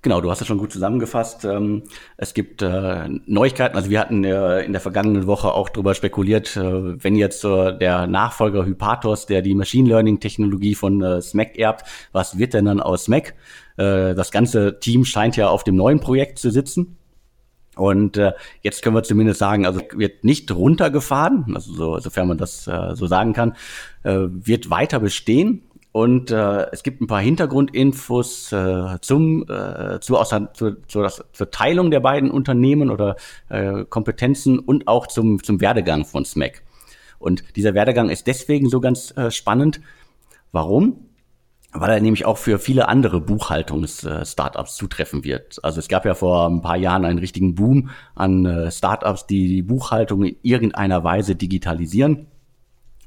Genau, 0.00 0.20
du 0.20 0.30
hast 0.30 0.40
es 0.40 0.46
schon 0.46 0.58
gut 0.58 0.72
zusammengefasst. 0.72 1.44
Ähm, 1.44 1.84
es 2.16 2.34
gibt 2.34 2.60
äh, 2.62 3.08
Neuigkeiten. 3.26 3.76
Also 3.76 3.88
wir 3.88 4.00
hatten 4.00 4.24
äh, 4.24 4.60
in 4.60 4.72
der 4.72 4.80
vergangenen 4.80 5.26
Woche 5.26 5.52
auch 5.52 5.68
darüber 5.68 5.94
spekuliert, 5.94 6.56
wenn 6.56 7.16
jetzt 7.16 7.44
der 7.44 8.06
Nachfolger 8.06 8.66
Hypatos, 8.66 9.26
der 9.26 9.40
die 9.40 9.54
Machine 9.54 9.88
Learning 9.88 10.20
Technologie 10.20 10.74
von 10.74 11.22
SMAC 11.22 11.58
erbt, 11.58 11.86
was 12.12 12.38
wird 12.38 12.52
denn 12.54 12.66
dann 12.66 12.80
aus 12.80 13.08
SMAC? 13.76 14.14
Das 14.14 14.30
ganze 14.30 14.78
Team 14.80 15.04
scheint 15.04 15.36
ja 15.36 15.48
auf 15.48 15.64
dem 15.64 15.76
neuen 15.76 16.00
Projekt 16.00 16.38
zu 16.38 16.50
sitzen. 16.50 16.96
Und 17.76 18.16
äh, 18.16 18.32
jetzt 18.62 18.82
können 18.82 18.94
wir 18.94 19.02
zumindest 19.02 19.40
sagen, 19.40 19.66
also 19.66 19.80
wird 19.94 20.22
nicht 20.22 20.50
runtergefahren, 20.52 21.52
also 21.54 21.72
so, 21.72 21.98
sofern 21.98 22.28
man 22.28 22.38
das 22.38 22.68
äh, 22.68 22.94
so 22.94 23.06
sagen 23.06 23.32
kann, 23.32 23.56
äh, 24.04 24.14
wird 24.28 24.70
weiter 24.70 25.00
bestehen 25.00 25.62
und 25.94 26.32
äh, 26.32 26.70
es 26.72 26.82
gibt 26.82 27.00
ein 27.00 27.06
paar 27.06 27.20
Hintergrundinfos 27.20 28.50
äh, 28.50 28.98
zum, 29.00 29.48
äh, 29.48 30.00
zu, 30.00 30.18
außer, 30.18 30.52
zu, 30.52 30.72
zu 30.88 31.02
das, 31.02 31.22
zur 31.32 31.52
Teilung 31.52 31.92
der 31.92 32.00
beiden 32.00 32.32
Unternehmen 32.32 32.90
oder 32.90 33.14
äh, 33.48 33.84
Kompetenzen 33.84 34.58
und 34.58 34.88
auch 34.88 35.06
zum, 35.06 35.40
zum 35.44 35.60
Werdegang 35.60 36.04
von 36.04 36.24
SMAC. 36.24 36.62
Und 37.20 37.44
dieser 37.54 37.74
Werdegang 37.74 38.10
ist 38.10 38.26
deswegen 38.26 38.68
so 38.68 38.80
ganz 38.80 39.16
äh, 39.16 39.30
spannend. 39.30 39.80
Warum? 40.50 41.10
Weil 41.76 41.90
er 41.90 42.00
nämlich 42.00 42.24
auch 42.24 42.38
für 42.38 42.60
viele 42.60 42.88
andere 42.88 43.20
Buchhaltungs-Startups 43.20 44.76
zutreffen 44.76 45.24
wird. 45.24 45.58
Also 45.64 45.80
es 45.80 45.88
gab 45.88 46.04
ja 46.04 46.14
vor 46.14 46.48
ein 46.48 46.62
paar 46.62 46.76
Jahren 46.76 47.04
einen 47.04 47.18
richtigen 47.18 47.56
Boom 47.56 47.90
an 48.14 48.46
äh, 48.46 48.70
Startups, 48.70 49.26
die 49.26 49.48
die 49.48 49.62
Buchhaltung 49.62 50.24
in 50.24 50.36
irgendeiner 50.42 51.02
Weise 51.02 51.34
digitalisieren. 51.34 52.28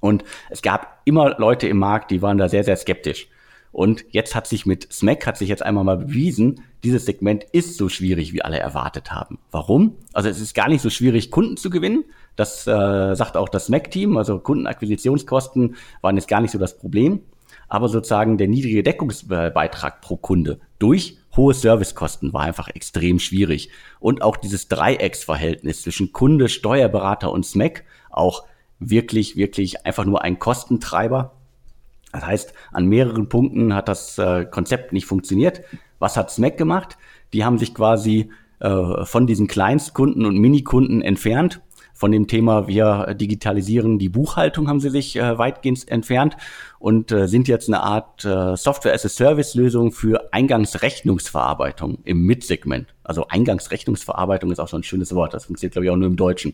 Und 0.01 0.25
es 0.49 0.61
gab 0.61 1.01
immer 1.05 1.39
Leute 1.39 1.67
im 1.67 1.77
Markt, 1.77 2.11
die 2.11 2.21
waren 2.21 2.37
da 2.37 2.49
sehr, 2.49 2.65
sehr 2.65 2.75
skeptisch. 2.75 3.29
Und 3.71 4.05
jetzt 4.09 4.35
hat 4.35 4.47
sich 4.47 4.65
mit 4.65 4.91
Smack 4.91 5.27
hat 5.27 5.37
sich 5.37 5.49
jetzt 5.49 5.63
einmal 5.63 5.83
mal 5.83 5.97
bewiesen, 5.97 6.61
dieses 6.83 7.05
Segment 7.05 7.43
ist 7.51 7.77
so 7.77 7.89
schwierig, 7.89 8.33
wie 8.33 8.41
alle 8.41 8.59
erwartet 8.59 9.11
haben. 9.11 9.39
Warum? 9.51 9.95
Also 10.13 10.29
es 10.29 10.39
ist 10.39 10.55
gar 10.55 10.67
nicht 10.67 10.81
so 10.81 10.89
schwierig, 10.89 11.31
Kunden 11.31 11.57
zu 11.57 11.69
gewinnen. 11.69 12.03
Das 12.35 12.65
äh, 12.67 13.15
sagt 13.15 13.37
auch 13.37 13.49
das 13.49 13.67
Smack-Team. 13.67 14.17
Also 14.17 14.39
Kundenakquisitionskosten 14.39 15.75
waren 16.01 16.15
jetzt 16.15 16.27
gar 16.27 16.41
nicht 16.41 16.51
so 16.51 16.57
das 16.57 16.77
Problem. 16.77 17.21
Aber 17.67 17.87
sozusagen 17.89 18.37
der 18.37 18.47
niedrige 18.47 18.83
Deckungsbeitrag 18.83 20.01
pro 20.01 20.17
Kunde 20.17 20.59
durch 20.79 21.17
hohe 21.35 21.53
Servicekosten 21.53 22.33
war 22.33 22.41
einfach 22.41 22.67
extrem 22.69 23.19
schwierig. 23.19 23.69
Und 23.99 24.21
auch 24.21 24.37
dieses 24.37 24.67
Dreiecksverhältnis 24.67 25.83
zwischen 25.83 26.11
Kunde, 26.11 26.49
Steuerberater 26.49 27.31
und 27.31 27.45
Smack 27.45 27.83
auch 28.09 28.45
wirklich, 28.79 29.37
wirklich 29.37 29.85
einfach 29.85 30.05
nur 30.05 30.23
ein 30.23 30.39
Kostentreiber. 30.39 31.33
Das 32.11 32.25
heißt, 32.25 32.53
an 32.71 32.87
mehreren 32.87 33.29
Punkten 33.29 33.73
hat 33.73 33.87
das 33.87 34.17
äh, 34.17 34.45
Konzept 34.45 34.93
nicht 34.93 35.05
funktioniert. 35.05 35.61
Was 35.99 36.17
hat 36.17 36.31
Smack 36.31 36.57
gemacht? 36.57 36.97
Die 37.33 37.43
haben 37.43 37.57
sich 37.57 37.73
quasi 37.73 38.31
äh, 38.59 39.05
von 39.05 39.27
diesen 39.27 39.47
Kleinstkunden 39.47 40.25
und 40.25 40.37
Minikunden 40.37 41.01
entfernt. 41.01 41.61
Von 41.97 42.11
dem 42.11 42.27
Thema, 42.27 42.67
wir 42.67 43.15
digitalisieren 43.15 43.97
die 43.97 44.09
Buchhaltung, 44.09 44.69
haben 44.69 44.79
sie 44.79 44.91
sich 44.91 45.15
äh, 45.15 45.39
weitgehend 45.39 45.89
entfernt 45.89 46.37
und 46.77 47.11
äh, 47.11 47.27
sind 47.27 47.47
jetzt 47.47 47.69
eine 47.69 47.81
Art 47.81 48.23
äh, 48.23 48.55
Software-as-a-Service-Lösung 48.55 49.91
für 49.91 50.31
Eingangsrechnungsverarbeitung 50.31 51.97
im 52.03 52.21
Mid-Segment. 52.21 52.93
Also 53.03 53.27
Eingangsrechnungsverarbeitung 53.27 54.51
ist 54.51 54.59
auch 54.59 54.67
so 54.67 54.77
ein 54.77 54.83
schönes 54.83 55.15
Wort. 55.15 55.33
Das 55.33 55.45
funktioniert, 55.45 55.73
glaube 55.73 55.85
ich, 55.85 55.91
auch 55.91 55.95
nur 55.95 56.07
im 56.07 56.17
Deutschen. 56.17 56.53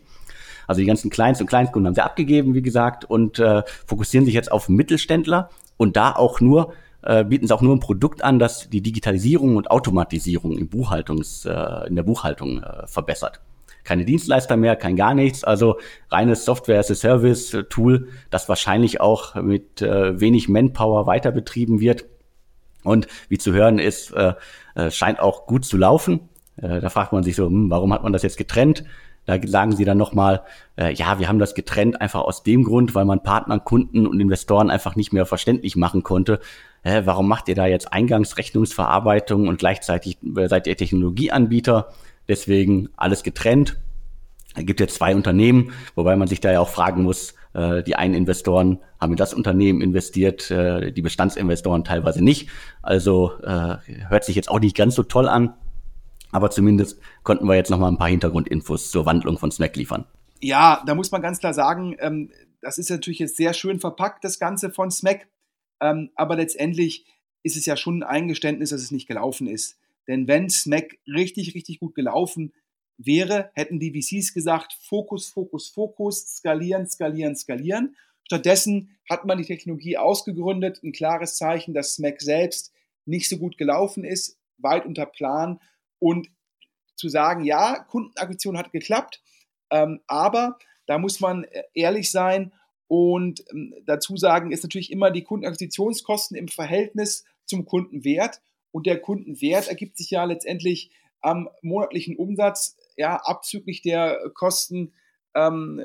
Also 0.66 0.80
die 0.80 0.86
ganzen 0.86 1.10
Kleinst- 1.10 1.42
und 1.42 1.46
Kleinstkunden 1.46 1.88
haben 1.88 1.94
sie 1.94 2.02
abgegeben, 2.02 2.54
wie 2.54 2.62
gesagt, 2.62 3.04
und 3.04 3.38
äh, 3.38 3.64
fokussieren 3.86 4.24
sich 4.24 4.32
jetzt 4.32 4.50
auf 4.50 4.70
Mittelständler 4.70 5.50
und 5.76 5.98
da 5.98 6.12
auch 6.12 6.40
nur 6.40 6.72
äh, 7.02 7.22
bieten 7.22 7.46
sie 7.46 7.54
auch 7.54 7.60
nur 7.60 7.76
ein 7.76 7.80
Produkt 7.80 8.24
an, 8.24 8.38
das 8.38 8.70
die 8.70 8.80
Digitalisierung 8.80 9.56
und 9.56 9.70
Automatisierung 9.70 10.56
im 10.56 10.68
Buchhaltungs, 10.68 11.44
äh, 11.44 11.86
in 11.86 11.96
der 11.96 12.02
Buchhaltung 12.02 12.62
äh, 12.62 12.86
verbessert. 12.86 13.42
Keine 13.84 14.04
Dienstleister 14.04 14.56
mehr, 14.56 14.76
kein 14.76 14.96
gar 14.96 15.14
nichts, 15.14 15.44
also 15.44 15.78
reines 16.10 16.44
Software-as-a-Service-Tool, 16.44 18.08
das 18.30 18.48
wahrscheinlich 18.48 19.00
auch 19.00 19.34
mit 19.36 19.82
äh, 19.82 20.18
wenig 20.20 20.48
Manpower 20.48 21.06
weiter 21.06 21.30
betrieben 21.30 21.80
wird. 21.80 22.06
Und 22.82 23.06
wie 23.28 23.38
zu 23.38 23.52
hören 23.52 23.78
ist, 23.78 24.12
äh, 24.12 24.34
äh, 24.74 24.90
scheint 24.90 25.20
auch 25.20 25.46
gut 25.46 25.64
zu 25.64 25.76
laufen. 25.76 26.28
Äh, 26.56 26.80
da 26.80 26.90
fragt 26.90 27.12
man 27.12 27.22
sich 27.22 27.36
so, 27.36 27.46
hm, 27.46 27.70
warum 27.70 27.92
hat 27.92 28.02
man 28.02 28.12
das 28.12 28.22
jetzt 28.22 28.36
getrennt? 28.36 28.84
Da 29.26 29.38
sagen 29.46 29.72
sie 29.72 29.86
dann 29.86 29.96
nochmal, 29.96 30.42
äh, 30.76 30.92
ja, 30.92 31.18
wir 31.18 31.28
haben 31.28 31.38
das 31.38 31.54
getrennt 31.54 32.00
einfach 32.00 32.20
aus 32.20 32.42
dem 32.42 32.62
Grund, 32.64 32.94
weil 32.94 33.06
man 33.06 33.22
Partnern, 33.22 33.64
Kunden 33.64 34.06
und 34.06 34.20
Investoren 34.20 34.70
einfach 34.70 34.96
nicht 34.96 35.12
mehr 35.12 35.24
verständlich 35.24 35.76
machen 35.76 36.02
konnte. 36.02 36.40
Äh, 36.82 37.02
warum 37.06 37.26
macht 37.26 37.48
ihr 37.48 37.54
da 37.54 37.66
jetzt 37.66 37.92
Eingangsrechnungsverarbeitung 37.92 39.48
und 39.48 39.58
gleichzeitig 39.58 40.18
äh, 40.36 40.48
seid 40.48 40.66
ihr 40.66 40.76
Technologieanbieter? 40.76 41.88
Deswegen 42.28 42.88
alles 42.96 43.22
getrennt. 43.22 43.78
Es 44.54 44.66
gibt 44.66 44.80
jetzt 44.80 44.94
zwei 44.94 45.14
Unternehmen, 45.14 45.72
wobei 45.94 46.16
man 46.16 46.28
sich 46.28 46.40
da 46.40 46.52
ja 46.52 46.60
auch 46.60 46.68
fragen 46.68 47.02
muss, 47.02 47.34
äh, 47.54 47.82
die 47.82 47.96
einen 47.96 48.14
Investoren 48.14 48.80
haben 49.00 49.12
in 49.12 49.16
das 49.16 49.34
Unternehmen 49.34 49.80
investiert, 49.80 50.50
äh, 50.50 50.92
die 50.92 51.02
Bestandsinvestoren 51.02 51.84
teilweise 51.84 52.22
nicht. 52.22 52.48
Also 52.82 53.32
äh, 53.42 53.76
hört 54.08 54.24
sich 54.24 54.36
jetzt 54.36 54.50
auch 54.50 54.60
nicht 54.60 54.76
ganz 54.76 54.94
so 54.94 55.02
toll 55.02 55.28
an. 55.28 55.54
Aber 56.30 56.50
zumindest 56.50 57.00
konnten 57.22 57.46
wir 57.46 57.54
jetzt 57.54 57.70
noch 57.70 57.78
mal 57.78 57.88
ein 57.88 57.98
paar 57.98 58.08
Hintergrundinfos 58.08 58.90
zur 58.90 59.06
Wandlung 59.06 59.38
von 59.38 59.52
Smack 59.52 59.76
liefern. 59.76 60.04
Ja, 60.40 60.82
da 60.84 60.94
muss 60.94 61.12
man 61.12 61.22
ganz 61.22 61.38
klar 61.38 61.54
sagen, 61.54 61.96
ähm, 62.00 62.30
das 62.60 62.78
ist 62.78 62.90
natürlich 62.90 63.20
jetzt 63.20 63.36
sehr 63.36 63.54
schön 63.54 63.78
verpackt, 63.78 64.24
das 64.24 64.38
Ganze 64.38 64.70
von 64.70 64.90
Smack. 64.90 65.28
Ähm, 65.80 66.10
aber 66.16 66.36
letztendlich 66.36 67.06
ist 67.44 67.56
es 67.56 67.66
ja 67.66 67.76
schon 67.76 68.02
ein 68.02 68.08
Eingeständnis, 68.08 68.70
dass 68.70 68.82
es 68.82 68.90
nicht 68.90 69.06
gelaufen 69.06 69.46
ist. 69.46 69.78
Denn 70.08 70.28
wenn 70.28 70.50
Smack 70.50 70.98
richtig, 71.06 71.54
richtig 71.54 71.80
gut 71.80 71.94
gelaufen 71.94 72.52
wäre, 72.96 73.50
hätten 73.54 73.80
die 73.80 73.90
VCs 73.92 74.34
gesagt, 74.34 74.74
Fokus, 74.80 75.26
Fokus, 75.28 75.68
Fokus, 75.68 76.36
skalieren, 76.36 76.86
skalieren, 76.86 77.36
skalieren. 77.36 77.96
Stattdessen 78.24 78.96
hat 79.08 79.24
man 79.24 79.38
die 79.38 79.44
Technologie 79.44 79.98
ausgegründet, 79.98 80.82
ein 80.82 80.92
klares 80.92 81.36
Zeichen, 81.36 81.74
dass 81.74 81.94
Smack 81.94 82.22
selbst 82.22 82.72
nicht 83.04 83.28
so 83.28 83.38
gut 83.38 83.58
gelaufen 83.58 84.04
ist, 84.04 84.38
weit 84.58 84.86
unter 84.86 85.06
Plan 85.06 85.60
und 85.98 86.30
zu 86.96 87.08
sagen, 87.08 87.44
ja, 87.44 87.80
Kundenakquisition 87.80 88.56
hat 88.56 88.72
geklappt, 88.72 89.22
ähm, 89.70 90.00
aber 90.06 90.58
da 90.86 90.98
muss 90.98 91.20
man 91.20 91.44
äh, 91.44 91.64
ehrlich 91.74 92.10
sein 92.10 92.52
und 92.86 93.44
ähm, 93.50 93.74
dazu 93.84 94.16
sagen, 94.16 94.52
ist 94.52 94.62
natürlich 94.62 94.92
immer 94.92 95.10
die 95.10 95.24
Kundenakquisitionskosten 95.24 96.36
im 96.36 96.48
Verhältnis 96.48 97.24
zum 97.44 97.66
Kundenwert 97.66 98.40
und 98.74 98.86
der 98.86 99.00
Kundenwert 99.00 99.68
ergibt 99.68 99.96
sich 99.96 100.10
ja 100.10 100.24
letztendlich 100.24 100.90
am 101.20 101.48
monatlichen 101.62 102.16
Umsatz, 102.16 102.76
ja, 102.96 103.20
abzüglich 103.22 103.82
der 103.82 104.18
Kosten, 104.34 104.94
ähm, 105.36 105.80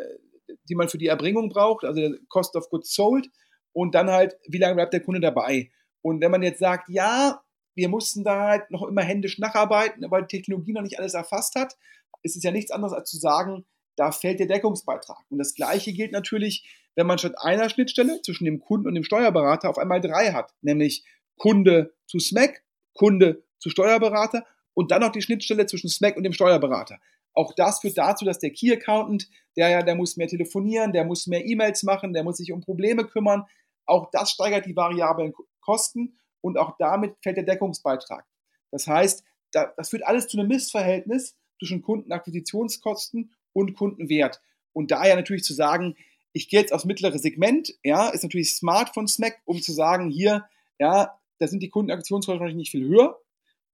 die 0.68 0.74
man 0.74 0.90
für 0.90 0.98
die 0.98 1.06
Erbringung 1.06 1.50
braucht, 1.50 1.86
also 1.86 2.02
der 2.02 2.18
Cost 2.30 2.56
of 2.56 2.68
Goods 2.72 2.96
Sold 2.96 3.30
und 3.74 3.94
dann 3.94 4.10
halt, 4.10 4.38
wie 4.48 4.58
lange 4.58 4.74
bleibt 4.74 4.94
der 4.94 5.04
Kunde 5.04 5.22
dabei? 5.22 5.70
Und 6.02 6.20
wenn 6.20 6.32
man 6.32 6.42
jetzt 6.42 6.58
sagt, 6.58 6.90
ja, 6.90 7.44
wir 7.76 7.90
mussten 7.90 8.24
da 8.24 8.48
halt 8.48 8.72
noch 8.72 8.88
immer 8.88 9.04
händisch 9.04 9.38
nacharbeiten, 9.38 10.04
weil 10.10 10.24
die 10.26 10.38
Technologie 10.38 10.74
noch 10.74 10.82
nicht 10.82 10.98
alles 10.98 11.14
erfasst 11.14 11.54
hat, 11.54 11.78
ist 12.24 12.38
es 12.38 12.44
ja 12.44 12.50
nichts 12.50 12.72
anderes 12.72 12.94
als 12.94 13.12
zu 13.12 13.18
sagen, 13.18 13.68
da 13.98 14.12
fällt 14.12 14.40
der 14.40 14.48
Deckungsbeitrag. 14.48 15.20
Und 15.30 15.38
das 15.38 15.54
Gleiche 15.54 15.94
gilt 15.94 16.12
natürlich, 16.12 16.68
wenn 16.96 17.06
man 17.06 17.20
statt 17.20 17.36
einer 17.38 17.70
Schnittstelle 17.70 18.20
zwischen 18.24 18.46
dem 18.46 18.60
Kunden 18.60 18.88
und 18.88 18.96
dem 18.96 19.04
Steuerberater 19.04 19.70
auf 19.70 19.78
einmal 19.78 20.02
drei 20.02 20.32
hat, 20.32 20.56
nämlich 20.62 21.06
Kunde 21.38 21.94
zu 22.08 22.18
SMAC, 22.18 22.64
Kunde 23.00 23.44
zu 23.60 23.70
Steuerberater 23.70 24.46
und 24.74 24.92
dann 24.92 25.00
noch 25.02 25.12
die 25.14 25.22
Schnittstelle 25.22 25.66
zwischen 25.66 25.90
SMAC 25.90 26.18
und 26.18 26.24
dem 26.24 26.34
Steuerberater. 26.34 27.00
Auch 27.34 27.54
das 27.56 27.80
führt 27.80 27.98
dazu, 27.98 28.26
dass 28.26 28.40
der 28.40 28.52
Key 28.52 28.74
Accountant, 28.74 29.30
der 29.56 29.70
ja, 29.70 29.82
der 29.82 29.96
muss 29.96 30.18
mehr 30.18 30.28
telefonieren, 30.28 30.92
der 30.92 31.06
muss 31.06 31.26
mehr 31.26 31.46
E-Mails 31.46 31.84
machen, 31.84 32.12
der 32.12 32.26
muss 32.26 32.38
sich 32.38 32.52
um 32.52 32.60
Probleme 32.60 33.06
kümmern. 33.06 33.46
Auch 33.86 34.10
das 34.12 34.32
steigert 34.32 34.66
die 34.66 34.76
variablen 34.76 35.34
Kosten 35.62 36.20
und 36.42 36.58
auch 36.58 36.76
damit 36.78 37.16
fällt 37.24 37.38
der 37.38 37.46
Deckungsbeitrag. 37.46 38.26
Das 38.72 38.86
heißt, 38.86 39.24
das 39.52 39.90
führt 39.90 40.06
alles 40.06 40.28
zu 40.28 40.38
einem 40.38 40.50
Missverhältnis 40.50 41.38
zwischen 41.58 41.82
Kundenakquisitionskosten 41.82 43.32
und 43.54 43.76
Kundenwert. 43.76 44.42
Und 44.74 44.92
daher 44.92 45.16
natürlich 45.16 45.44
zu 45.46 45.54
sagen, 45.54 45.96
ich 46.34 46.50
gehe 46.50 46.60
jetzt 46.60 46.74
aufs 46.74 46.86
mittlere 46.86 47.18
Segment, 47.18 47.74
ja, 47.82 48.10
ist 48.10 48.24
natürlich 48.24 48.56
smart 48.56 48.94
von 48.94 49.08
Smack, 49.08 49.40
um 49.46 49.62
zu 49.62 49.72
sagen, 49.72 50.10
hier, 50.10 50.46
ja, 50.78 51.19
da 51.40 51.48
sind 51.48 51.64
die 51.64 51.70
Kundenakquisitionskosten 51.70 52.40
wahrscheinlich 52.40 52.58
nicht 52.58 52.72
viel 52.72 52.88
höher, 52.88 53.20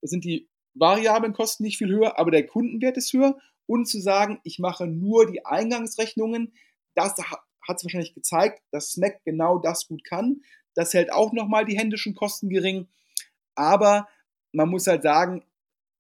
da 0.02 0.08
sind 0.08 0.24
die 0.24 0.48
variablen 0.76 1.34
Kosten 1.34 1.64
nicht 1.64 1.78
viel 1.78 1.90
höher, 1.90 2.20
aber 2.20 2.32
der 2.32 2.46
Kundenwert 2.46 2.98
ist 2.98 3.12
höher. 3.14 3.38
Und 3.68 3.88
zu 3.88 4.00
sagen, 4.00 4.40
ich 4.44 4.60
mache 4.60 4.86
nur 4.86 5.26
die 5.26 5.44
Eingangsrechnungen, 5.44 6.54
das 6.94 7.18
hat 7.18 7.78
es 7.78 7.84
wahrscheinlich 7.84 8.14
gezeigt, 8.14 8.62
dass 8.72 8.92
Smack 8.92 9.24
genau 9.24 9.58
das 9.58 9.88
gut 9.88 10.04
kann. 10.04 10.42
Das 10.76 10.94
hält 10.94 11.12
auch 11.12 11.34
nochmal 11.34 11.66
die 11.66 11.78
händischen 11.78 12.14
Kosten 12.14 12.50
gering. 12.50 12.88
Aber 13.56 14.08
man 14.52 14.70
muss 14.70 14.86
halt 14.86 15.02
sagen, 15.02 15.44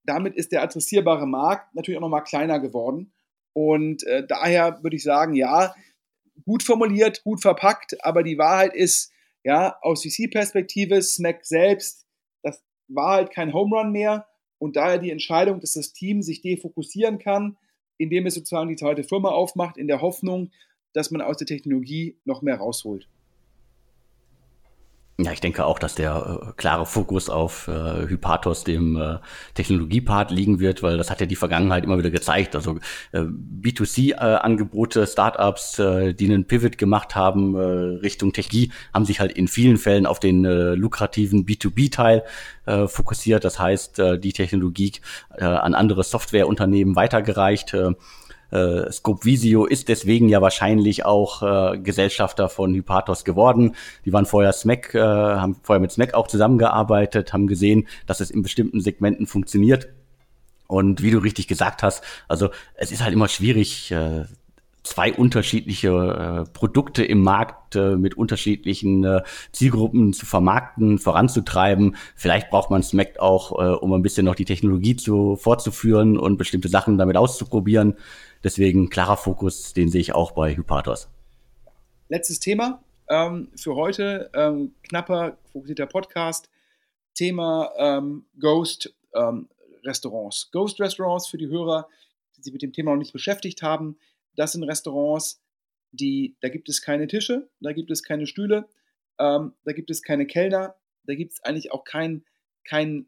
damit 0.03 0.35
ist 0.35 0.51
der 0.51 0.61
adressierbare 0.61 1.25
Markt 1.25 1.73
natürlich 1.73 1.97
auch 1.97 2.03
nochmal 2.03 2.23
kleiner 2.23 2.59
geworden. 2.59 3.13
Und 3.53 4.03
äh, 4.03 4.27
daher 4.27 4.83
würde 4.83 4.97
ich 4.97 5.03
sagen, 5.03 5.33
ja, 5.33 5.73
gut 6.45 6.61
formuliert, 6.61 7.23
gut 7.23 7.41
verpackt, 7.41 8.03
aber 8.05 8.21
die 8.21 8.37
Wahrheit 8.37 8.75
ist, 8.75 9.11
ja, 9.45 9.77
aus 9.81 10.03
VC-Perspektive, 10.03 11.01
Smack 11.01 11.45
selbst, 11.45 12.05
das 12.43 12.61
war 12.87 13.13
halt 13.13 13.31
kein 13.31 13.53
Home 13.53 13.77
Run 13.77 13.91
mehr 13.91 14.27
und 14.57 14.75
daher 14.75 14.97
die 14.97 15.11
Entscheidung, 15.11 15.59
dass 15.59 15.73
das 15.73 15.93
Team 15.93 16.23
sich 16.23 16.41
defokussieren 16.41 17.19
kann, 17.19 17.57
indem 17.97 18.25
es 18.25 18.33
sozusagen 18.33 18.69
die 18.69 18.75
zweite 18.75 19.03
Firma 19.03 19.29
aufmacht, 19.29 19.77
in 19.77 19.87
der 19.87 20.01
Hoffnung, 20.01 20.51
dass 20.93 21.11
man 21.11 21.21
aus 21.21 21.37
der 21.37 21.47
Technologie 21.47 22.19
noch 22.25 22.41
mehr 22.41 22.57
rausholt. 22.57 23.07
Ja, 25.17 25.31
ich 25.31 25.39
denke 25.39 25.65
auch, 25.65 25.79
dass 25.79 25.95
der 25.95 26.41
äh, 26.41 26.51
klare 26.57 26.85
Fokus 26.85 27.29
auf 27.29 27.69
äh, 27.69 28.05
Hypatos, 28.05 28.65
dem 28.65 28.97
äh, 28.97 29.19
Technologiepart, 29.53 30.29
liegen 30.29 30.59
wird, 30.59 30.83
weil 30.83 30.97
das 30.97 31.09
hat 31.09 31.21
ja 31.21 31.25
die 31.25 31.37
Vergangenheit 31.37 31.85
immer 31.85 31.97
wieder 31.97 32.09
gezeigt. 32.09 32.53
Also 32.53 32.79
äh, 33.13 33.21
B2C-Angebote, 33.21 35.03
äh, 35.03 35.07
Startups, 35.07 35.79
äh, 35.79 36.13
die 36.13 36.25
einen 36.25 36.43
Pivot 36.43 36.77
gemacht 36.77 37.15
haben 37.15 37.55
äh, 37.55 37.61
Richtung 38.01 38.33
Technologie, 38.33 38.73
haben 38.93 39.05
sich 39.05 39.21
halt 39.21 39.31
in 39.31 39.47
vielen 39.47 39.77
Fällen 39.77 40.05
auf 40.05 40.19
den 40.19 40.43
äh, 40.43 40.75
lukrativen 40.75 41.45
B2B-Teil 41.45 42.23
äh, 42.65 42.87
fokussiert. 42.87 43.45
Das 43.45 43.57
heißt, 43.57 43.99
äh, 43.99 44.19
die 44.19 44.33
Technologie 44.33 44.91
äh, 45.37 45.45
an 45.45 45.75
andere 45.75 46.03
Softwareunternehmen 46.03 46.97
weitergereicht. 46.97 47.73
Äh, 47.73 47.91
äh, 48.51 48.91
Scope 48.91 49.25
Visio 49.25 49.65
ist 49.65 49.89
deswegen 49.89 50.29
ja 50.29 50.41
wahrscheinlich 50.41 51.05
auch 51.05 51.41
äh, 51.41 51.77
Gesellschafter 51.77 52.49
von 52.49 52.73
Hypatos 52.73 53.25
geworden. 53.25 53.75
Die 54.05 54.13
waren 54.13 54.25
vorher 54.25 54.53
Smack, 54.53 54.93
äh, 54.95 54.99
haben 54.99 55.55
vorher 55.61 55.81
mit 55.81 55.91
Smack 55.91 56.13
auch 56.13 56.27
zusammengearbeitet, 56.27 57.33
haben 57.33 57.47
gesehen, 57.47 57.87
dass 58.05 58.19
es 58.19 58.31
in 58.31 58.41
bestimmten 58.41 58.81
Segmenten 58.81 59.27
funktioniert. 59.27 59.89
Und 60.67 61.03
wie 61.03 61.11
du 61.11 61.19
richtig 61.19 61.47
gesagt 61.47 61.83
hast, 61.83 62.03
also 62.27 62.49
es 62.75 62.91
ist 62.91 63.03
halt 63.03 63.13
immer 63.13 63.27
schwierig, 63.27 63.91
äh, 63.91 64.25
zwei 64.85 65.13
unterschiedliche 65.13 65.89
äh, 66.47 66.49
Produkte 66.51 67.03
im 67.03 67.21
Markt 67.21 67.75
äh, 67.75 67.95
mit 67.95 68.15
unterschiedlichen 68.15 69.03
äh, 69.03 69.23
Zielgruppen 69.51 70.13
zu 70.13 70.25
vermarkten, 70.25 70.99
voranzutreiben. 70.99 71.95
Vielleicht 72.15 72.49
braucht 72.49 72.69
man 72.69 72.83
Smack 72.83 73.19
auch, 73.19 73.51
äh, 73.59 73.75
um 73.75 73.93
ein 73.93 74.01
bisschen 74.01 74.25
noch 74.25 74.35
die 74.35 74.45
Technologie 74.45 74.95
zu, 74.95 75.35
fortzuführen 75.35 76.17
und 76.17 76.37
bestimmte 76.37 76.69
Sachen 76.69 76.97
damit 76.97 77.17
auszuprobieren. 77.17 77.95
Deswegen 78.43 78.89
klarer 78.89 79.17
Fokus, 79.17 79.73
den 79.73 79.89
sehe 79.89 80.01
ich 80.01 80.13
auch 80.13 80.31
bei 80.31 80.55
Hypatos. 80.55 81.09
Letztes 82.07 82.39
Thema 82.39 82.83
ähm, 83.09 83.49
für 83.55 83.75
heute, 83.75 84.29
ähm, 84.33 84.75
knapper, 84.83 85.37
fokussierter 85.51 85.87
Podcast. 85.87 86.49
Thema 87.15 87.71
ähm, 87.77 88.25
Ghost 88.39 88.93
ähm, 89.13 89.49
Restaurants. 89.83 90.51
Ghost 90.51 90.79
Restaurants 90.79 91.27
für 91.27 91.37
die 91.37 91.47
Hörer, 91.47 91.87
die 92.37 92.43
sich 92.43 92.53
mit 92.53 92.61
dem 92.61 92.73
Thema 92.73 92.91
noch 92.91 92.97
nicht 92.97 93.13
beschäftigt 93.13 93.63
haben. 93.63 93.97
Das 94.35 94.53
sind 94.53 94.63
Restaurants, 94.63 95.41
die, 95.91 96.35
da 96.41 96.49
gibt 96.49 96.69
es 96.69 96.81
keine 96.81 97.07
Tische, 97.07 97.49
da 97.59 97.71
gibt 97.71 97.91
es 97.91 98.03
keine 98.03 98.27
Stühle, 98.27 98.67
ähm, 99.19 99.53
da 99.63 99.71
gibt 99.71 99.89
es 99.89 100.01
keine 100.01 100.25
Kellner, 100.25 100.75
da 101.03 101.15
gibt 101.15 101.33
es 101.33 101.43
eigentlich 101.43 101.71
auch 101.71 101.83
kein, 101.83 102.25
kein, 102.63 103.07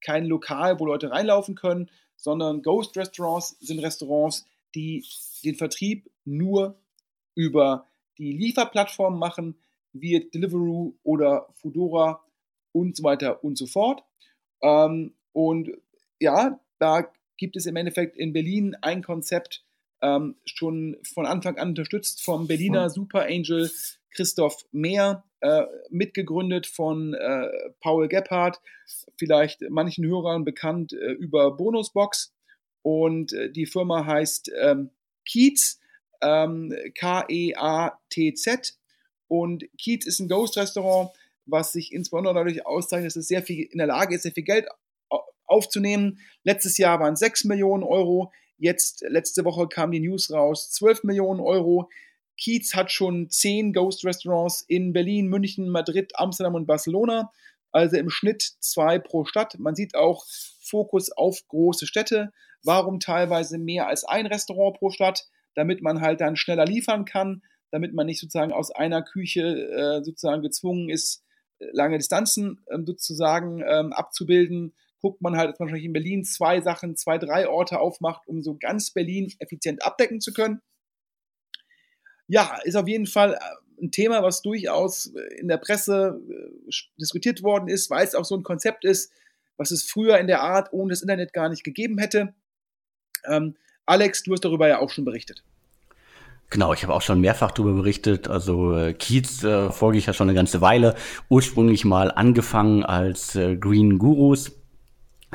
kein 0.00 0.26
Lokal, 0.26 0.80
wo 0.80 0.86
Leute 0.86 1.10
reinlaufen 1.10 1.54
können, 1.54 1.90
sondern 2.16 2.62
Ghost 2.62 2.96
Restaurants 2.96 3.56
sind 3.60 3.80
Restaurants, 3.80 4.46
die 4.74 5.04
den 5.44 5.54
Vertrieb 5.54 6.10
nur 6.24 6.80
über 7.34 7.86
die 8.18 8.32
Lieferplattform 8.32 9.18
machen, 9.18 9.56
wie 9.92 10.28
Deliveroo 10.30 10.94
oder 11.02 11.48
Foodora 11.54 12.24
und 12.72 12.96
so 12.96 13.04
weiter 13.04 13.44
und 13.44 13.56
so 13.56 13.66
fort. 13.66 14.02
Ähm, 14.62 15.14
und 15.32 15.70
ja, 16.20 16.60
da 16.78 17.12
gibt 17.36 17.56
es 17.56 17.66
im 17.66 17.76
Endeffekt 17.76 18.16
in 18.16 18.32
Berlin 18.32 18.76
ein 18.80 19.02
Konzept, 19.02 19.64
ähm, 20.04 20.36
schon 20.44 20.96
von 21.14 21.24
Anfang 21.24 21.56
an 21.56 21.70
unterstützt 21.70 22.22
vom 22.22 22.46
Berliner 22.46 22.90
Super 22.90 23.22
Angel 23.22 23.70
Christoph 24.10 24.64
Mehr, 24.70 25.24
äh, 25.40 25.62
mitgegründet 25.90 26.66
von 26.66 27.14
äh, 27.14 27.48
Paul 27.80 28.08
Gebhardt, 28.08 28.60
vielleicht 29.16 29.62
manchen 29.70 30.04
Hörern 30.04 30.44
bekannt 30.44 30.92
äh, 30.92 31.12
über 31.12 31.56
Bonusbox. 31.56 32.32
Und 32.82 33.32
äh, 33.32 33.50
die 33.50 33.66
Firma 33.66 34.04
heißt 34.04 34.52
ähm, 34.60 34.90
Kiez, 35.24 35.80
ähm, 36.20 36.72
K-E-A-T-Z. 36.94 38.78
Und 39.26 39.64
Kiez 39.78 40.06
ist 40.06 40.20
ein 40.20 40.28
Ghost-Restaurant, 40.28 41.10
was 41.46 41.72
sich 41.72 41.92
insbesondere 41.92 42.34
dadurch 42.34 42.66
auszeichnet, 42.66 43.08
dass 43.08 43.16
es 43.16 43.28
sehr 43.28 43.42
viel 43.42 43.64
in 43.64 43.78
der 43.78 43.86
Lage 43.86 44.14
ist, 44.14 44.22
sehr 44.22 44.32
viel 44.32 44.44
Geld 44.44 44.66
aufzunehmen. 45.46 46.18
Letztes 46.42 46.78
Jahr 46.78 47.00
waren 47.00 47.14
es 47.14 47.20
6 47.20 47.44
Millionen 47.44 47.82
Euro. 47.82 48.32
Jetzt, 48.58 49.04
letzte 49.08 49.44
Woche 49.44 49.68
kam 49.68 49.90
die 49.90 50.00
News 50.00 50.30
raus, 50.30 50.70
12 50.70 51.04
Millionen 51.04 51.40
Euro. 51.40 51.88
Kiez 52.36 52.74
hat 52.74 52.90
schon 52.90 53.30
10 53.30 53.72
Ghost-Restaurants 53.72 54.64
in 54.66 54.92
Berlin, 54.92 55.28
München, 55.28 55.68
Madrid, 55.68 56.12
Amsterdam 56.16 56.54
und 56.54 56.66
Barcelona. 56.66 57.30
Also 57.72 57.96
im 57.96 58.08
Schnitt 58.08 58.42
zwei 58.60 58.98
pro 59.00 59.24
Stadt. 59.24 59.58
Man 59.58 59.74
sieht 59.74 59.96
auch 59.96 60.24
Fokus 60.60 61.10
auf 61.10 61.40
große 61.48 61.86
Städte. 61.86 62.32
Warum 62.62 63.00
teilweise 63.00 63.58
mehr 63.58 63.88
als 63.88 64.04
ein 64.04 64.26
Restaurant 64.26 64.78
pro 64.78 64.90
Stadt? 64.90 65.24
Damit 65.54 65.82
man 65.82 66.00
halt 66.00 66.20
dann 66.20 66.36
schneller 66.36 66.66
liefern 66.66 67.04
kann, 67.04 67.42
damit 67.70 67.92
man 67.92 68.06
nicht 68.06 68.20
sozusagen 68.20 68.52
aus 68.52 68.70
einer 68.70 69.02
Küche 69.02 69.42
äh, 69.42 70.04
sozusagen 70.04 70.42
gezwungen 70.42 70.88
ist, 70.88 71.24
lange 71.72 71.98
Distanzen 71.98 72.64
ähm, 72.70 72.86
sozusagen 72.86 73.62
ähm, 73.66 73.92
abzubilden. 73.92 74.74
Guckt 75.04 75.20
man 75.20 75.36
halt, 75.36 75.50
dass 75.50 75.58
man 75.58 75.66
wahrscheinlich 75.66 75.84
in 75.84 75.92
Berlin 75.92 76.24
zwei 76.24 76.62
Sachen, 76.62 76.96
zwei, 76.96 77.18
drei 77.18 77.46
Orte 77.46 77.78
aufmacht, 77.78 78.26
um 78.26 78.40
so 78.40 78.56
ganz 78.56 78.90
Berlin 78.90 79.30
effizient 79.38 79.84
abdecken 79.84 80.22
zu 80.22 80.32
können. 80.32 80.62
Ja, 82.26 82.56
ist 82.64 82.74
auf 82.74 82.88
jeden 82.88 83.04
Fall 83.04 83.34
äh, 83.34 83.82
ein 83.84 83.90
Thema, 83.90 84.22
was 84.22 84.40
durchaus 84.40 85.14
äh, 85.14 85.40
in 85.40 85.48
der 85.48 85.58
Presse 85.58 86.18
äh, 86.26 86.70
diskutiert 86.98 87.42
worden 87.42 87.68
ist, 87.68 87.90
weil 87.90 88.02
es 88.02 88.14
auch 88.14 88.24
so 88.24 88.34
ein 88.34 88.44
Konzept 88.44 88.86
ist, 88.86 89.12
was 89.58 89.72
es 89.72 89.82
früher 89.82 90.16
in 90.16 90.26
der 90.26 90.40
Art 90.40 90.72
ohne 90.72 90.88
das 90.88 91.02
Internet 91.02 91.34
gar 91.34 91.50
nicht 91.50 91.64
gegeben 91.64 91.98
hätte. 91.98 92.32
Ähm, 93.26 93.56
Alex, 93.84 94.22
du 94.22 94.32
hast 94.32 94.46
darüber 94.46 94.68
ja 94.68 94.78
auch 94.78 94.88
schon 94.88 95.04
berichtet. 95.04 95.44
Genau, 96.48 96.72
ich 96.72 96.82
habe 96.82 96.94
auch 96.94 97.02
schon 97.02 97.20
mehrfach 97.20 97.50
darüber 97.50 97.74
berichtet. 97.74 98.28
Also 98.28 98.74
äh, 98.74 98.94
Kiez 98.94 99.44
äh, 99.44 99.70
folge 99.70 99.98
ich 99.98 100.06
ja 100.06 100.14
schon 100.14 100.30
eine 100.30 100.34
ganze 100.34 100.62
Weile. 100.62 100.94
Ursprünglich 101.28 101.84
mal 101.84 102.10
angefangen 102.10 102.84
als 102.84 103.34
äh, 103.34 103.56
Green 103.56 103.98
Gurus. 103.98 104.63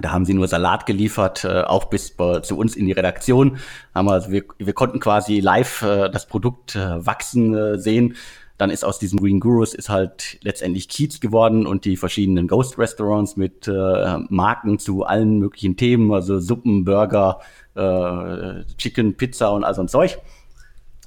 Da 0.02 0.12
haben 0.12 0.26
sie 0.26 0.34
nur 0.34 0.48
Salat 0.48 0.86
geliefert, 0.86 1.44
äh, 1.44 1.62
auch 1.62 1.86
bis 1.86 2.16
äh, 2.20 2.42
zu 2.42 2.58
uns 2.58 2.76
in 2.76 2.86
die 2.86 2.94
Redaktion. 2.94 3.58
Haben 3.94 4.08
wir, 4.08 4.14
also 4.14 4.32
wir, 4.32 4.44
wir 4.58 4.74
konnten 4.74 5.00
quasi 5.00 5.40
live 5.40 5.82
äh, 5.82 6.10
das 6.10 6.26
Produkt 6.26 6.76
äh, 6.76 7.06
wachsen 7.06 7.54
äh, 7.54 7.78
sehen. 7.78 8.16
Dann 8.58 8.70
ist 8.70 8.84
aus 8.84 9.00
diesem 9.00 9.20
Green 9.20 9.40
Gurus 9.40 9.74
ist 9.74 9.90
halt 9.90 10.38
letztendlich 10.42 10.90
Kiez 10.90 11.22
geworden 11.22 11.66
und 11.66 11.86
die 11.86 11.96
verschiedenen 11.96 12.48
Ghost 12.48 12.78
Restaurants 12.78 13.38
mit 13.38 13.70
äh, 13.70 14.18
Marken 14.30 14.80
zu 14.80 15.06
allen 15.06 15.40
möglichen 15.40 15.78
Themen, 15.78 16.12
also 16.14 16.40
Suppen, 16.40 16.86
Burger, 16.86 17.40
Chicken, 18.78 19.16
Pizza 19.16 19.54
und 19.54 19.64
all 19.64 19.74
so 19.74 19.82
ein 19.82 19.88
Zeug. 19.88 20.18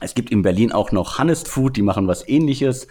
Es 0.00 0.14
gibt 0.14 0.30
in 0.30 0.40
Berlin 0.40 0.72
auch 0.72 0.90
noch 0.90 1.18
Hannes 1.18 1.42
Food, 1.42 1.76
die 1.76 1.82
machen 1.82 2.08
was 2.08 2.26
ähnliches. 2.26 2.86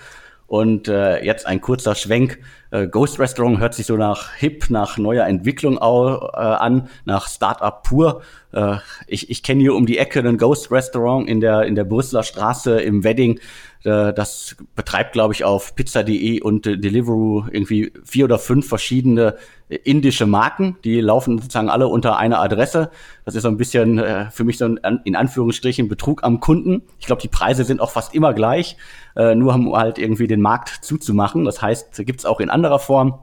Und 0.46 0.88
jetzt 0.88 1.48
ein 1.48 1.62
kurzer 1.62 1.96
Schwenk. 1.96 2.38
Äh, 2.72 2.88
Ghost 2.88 3.20
Restaurant 3.20 3.60
hört 3.60 3.74
sich 3.74 3.86
so 3.86 3.98
nach 3.98 4.34
hip, 4.34 4.70
nach 4.70 4.98
neuer 4.98 5.26
Entwicklung 5.28 5.78
au, 5.78 6.30
äh, 6.34 6.38
an, 6.38 6.90
nach 7.06 7.28
Startup 7.28 7.84
pur. 7.84 8.22
Äh, 8.54 8.78
ich 9.08 9.30
ich 9.30 9.44
kenne 9.44 9.62
hier 9.62 9.76
um 9.76 9.86
die 9.86 9.98
Ecke 9.98 10.20
ein 10.20 10.38
Ghost 10.38 10.72
Restaurant 10.72 11.28
in 11.28 11.42
der, 11.42 11.64
in 11.64 11.76
der 11.76 11.84
Brüsseler 11.84 12.24
Straße 12.24 12.80
im 12.82 13.04
Wedding. 13.04 13.40
Äh, 13.84 14.14
das 14.14 14.56
betreibt, 14.76 15.14
glaube 15.14 15.34
ich, 15.34 15.44
auf 15.44 15.76
pizza.de 15.76 16.42
und 16.42 16.66
Deliveroo 16.66 17.46
irgendwie 17.52 17.92
vier 18.04 18.26
oder 18.26 18.38
fünf 18.38 18.68
verschiedene 18.68 19.36
äh, 19.70 19.76
indische 19.78 20.26
Marken. 20.26 20.78
Die 20.84 21.02
laufen 21.02 21.40
sozusagen 21.40 21.70
alle 21.70 21.88
unter 21.88 22.18
einer 22.18 22.40
Adresse. 22.40 22.92
Das 23.26 23.36
ist 23.36 23.44
so 23.44 23.50
ein 23.50 23.58
bisschen 23.58 23.98
äh, 23.98 24.30
für 24.30 24.44
mich 24.44 24.58
so 24.58 24.66
ein, 24.66 25.02
in 25.04 25.16
Anführungsstrichen, 25.16 25.88
Betrug 25.88 26.24
am 26.24 26.40
Kunden. 26.40 26.84
Ich 27.00 27.08
glaube, 27.08 27.22
die 27.22 27.28
Preise 27.28 27.64
sind 27.64 27.82
auch 27.82 27.92
fast 27.92 28.14
immer 28.14 28.34
gleich, 28.34 28.78
nur 29.14 29.54
um 29.54 29.76
halt 29.76 29.98
irgendwie 29.98 30.28
den 30.28 30.40
Markt 30.40 30.70
zuzumachen. 30.86 31.44
Das 31.44 31.62
heißt, 31.62 32.06
gibt's 32.06 32.26
auch 32.26 32.40
in 32.40 32.50
anderer 32.62 32.80
Form. 32.80 33.20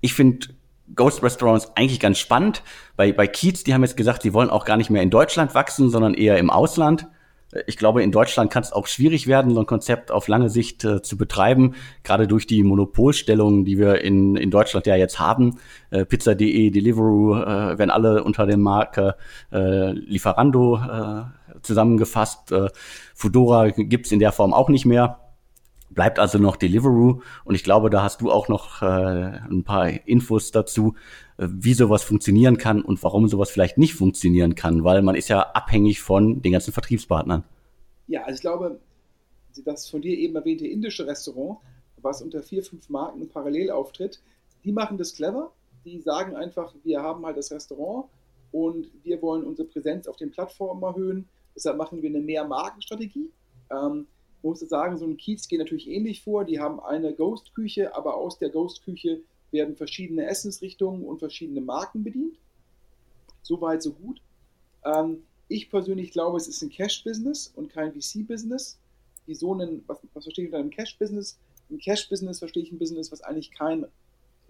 Ich 0.00 0.14
finde 0.14 0.48
Ghost 0.94 1.22
Restaurants 1.22 1.72
eigentlich 1.74 1.98
ganz 1.98 2.18
spannend. 2.18 2.62
Bei, 2.96 3.12
bei 3.12 3.26
Kiez, 3.26 3.64
die 3.64 3.74
haben 3.74 3.82
jetzt 3.82 3.96
gesagt, 3.96 4.22
sie 4.22 4.32
wollen 4.32 4.50
auch 4.50 4.64
gar 4.64 4.76
nicht 4.76 4.88
mehr 4.88 5.02
in 5.02 5.10
Deutschland 5.10 5.54
wachsen, 5.54 5.90
sondern 5.90 6.14
eher 6.14 6.38
im 6.38 6.48
Ausland. 6.48 7.08
Ich 7.66 7.76
glaube, 7.76 8.02
in 8.02 8.12
Deutschland 8.12 8.52
kann 8.52 8.62
es 8.62 8.72
auch 8.72 8.86
schwierig 8.86 9.26
werden, 9.26 9.54
so 9.54 9.60
ein 9.60 9.66
Konzept 9.66 10.10
auf 10.10 10.28
lange 10.28 10.48
Sicht 10.48 10.84
äh, 10.84 11.02
zu 11.02 11.16
betreiben, 11.16 11.74
gerade 12.04 12.28
durch 12.28 12.46
die 12.46 12.62
Monopolstellungen, 12.62 13.64
die 13.64 13.78
wir 13.78 14.02
in, 14.02 14.36
in 14.36 14.50
Deutschland 14.50 14.86
ja 14.86 14.96
jetzt 14.96 15.18
haben. 15.18 15.58
Äh, 15.90 16.04
Pizza.de, 16.04 16.70
Deliveroo 16.70 17.34
äh, 17.34 17.78
werden 17.78 17.90
alle 17.90 18.22
unter 18.22 18.46
der 18.46 18.58
Marke 18.58 19.16
äh, 19.52 19.92
Lieferando 19.92 20.76
äh, 20.76 21.60
zusammengefasst. 21.62 22.52
Äh, 22.52 22.68
Fudora 23.14 23.70
gibt's 23.70 24.12
in 24.12 24.18
der 24.18 24.32
Form 24.32 24.52
auch 24.52 24.68
nicht 24.68 24.84
mehr. 24.84 25.25
Bleibt 25.90 26.18
also 26.18 26.38
noch 26.38 26.56
Deliveroo 26.56 27.22
und 27.44 27.54
ich 27.54 27.64
glaube, 27.64 27.90
da 27.90 28.02
hast 28.02 28.20
du 28.20 28.30
auch 28.30 28.48
noch 28.48 28.82
äh, 28.82 28.86
ein 28.86 29.64
paar 29.64 29.88
Infos 30.06 30.50
dazu, 30.50 30.94
äh, 31.38 31.46
wie 31.48 31.74
sowas 31.74 32.02
funktionieren 32.02 32.58
kann 32.58 32.82
und 32.82 33.02
warum 33.02 33.28
sowas 33.28 33.50
vielleicht 33.50 33.78
nicht 33.78 33.94
funktionieren 33.94 34.54
kann, 34.54 34.84
weil 34.84 35.02
man 35.02 35.14
ist 35.14 35.28
ja 35.28 35.40
abhängig 35.40 36.00
von 36.00 36.42
den 36.42 36.52
ganzen 36.52 36.72
Vertriebspartnern. 36.72 37.44
Ja, 38.08 38.22
also 38.22 38.34
ich 38.34 38.40
glaube, 38.40 38.80
das 39.64 39.88
von 39.88 40.02
dir 40.02 40.16
eben 40.18 40.36
erwähnte 40.36 40.66
indische 40.66 41.06
Restaurant, 41.06 41.58
was 42.02 42.20
unter 42.22 42.42
vier, 42.42 42.62
fünf 42.62 42.88
Marken 42.88 43.28
parallel 43.28 43.70
auftritt, 43.70 44.20
die 44.64 44.72
machen 44.72 44.98
das 44.98 45.14
clever. 45.14 45.52
Die 45.84 46.00
sagen 46.00 46.34
einfach, 46.34 46.74
wir 46.82 47.00
haben 47.00 47.24
halt 47.24 47.36
das 47.36 47.52
Restaurant 47.52 48.06
und 48.50 48.88
wir 49.04 49.22
wollen 49.22 49.44
unsere 49.44 49.68
Präsenz 49.68 50.08
auf 50.08 50.16
den 50.16 50.32
Plattformen 50.32 50.82
erhöhen. 50.82 51.28
Deshalb 51.54 51.76
machen 51.76 52.02
wir 52.02 52.10
eine 52.10 52.20
Mehr-Marken-Strategie. 52.20 53.30
Ähm, 53.70 54.06
muss 54.42 54.60
sagen, 54.60 54.96
so 54.96 55.06
ein 55.06 55.16
Kiez 55.16 55.48
geht 55.48 55.58
natürlich 55.58 55.88
ähnlich 55.88 56.22
vor. 56.22 56.44
Die 56.44 56.60
haben 56.60 56.80
eine 56.80 57.14
Ghost-Küche, 57.14 57.94
aber 57.96 58.16
aus 58.16 58.38
der 58.38 58.50
Ghost-Küche 58.50 59.22
werden 59.50 59.76
verschiedene 59.76 60.26
Essensrichtungen 60.26 61.04
und 61.04 61.18
verschiedene 61.18 61.60
Marken 61.60 62.04
bedient. 62.04 62.38
Soweit, 63.42 63.82
so 63.82 63.92
gut. 63.92 64.20
Ähm, 64.84 65.22
ich 65.48 65.70
persönlich 65.70 66.10
glaube, 66.10 66.36
es 66.36 66.48
ist 66.48 66.62
ein 66.62 66.70
Cash-Business 66.70 67.52
und 67.54 67.72
kein 67.72 67.92
VC-Business. 67.92 68.78
Wieso 69.26 69.54
ein, 69.54 69.82
was, 69.86 69.98
was 70.14 70.24
verstehe 70.24 70.44
ich 70.44 70.50
unter 70.50 70.58
einem 70.58 70.70
Cash-Business? 70.70 71.38
Ein 71.70 71.78
Cash-Business 71.78 72.38
verstehe 72.38 72.62
ich 72.62 72.72
ein 72.72 72.78
Business, 72.78 73.10
was 73.12 73.22
eigentlich 73.22 73.52
kein 73.52 73.86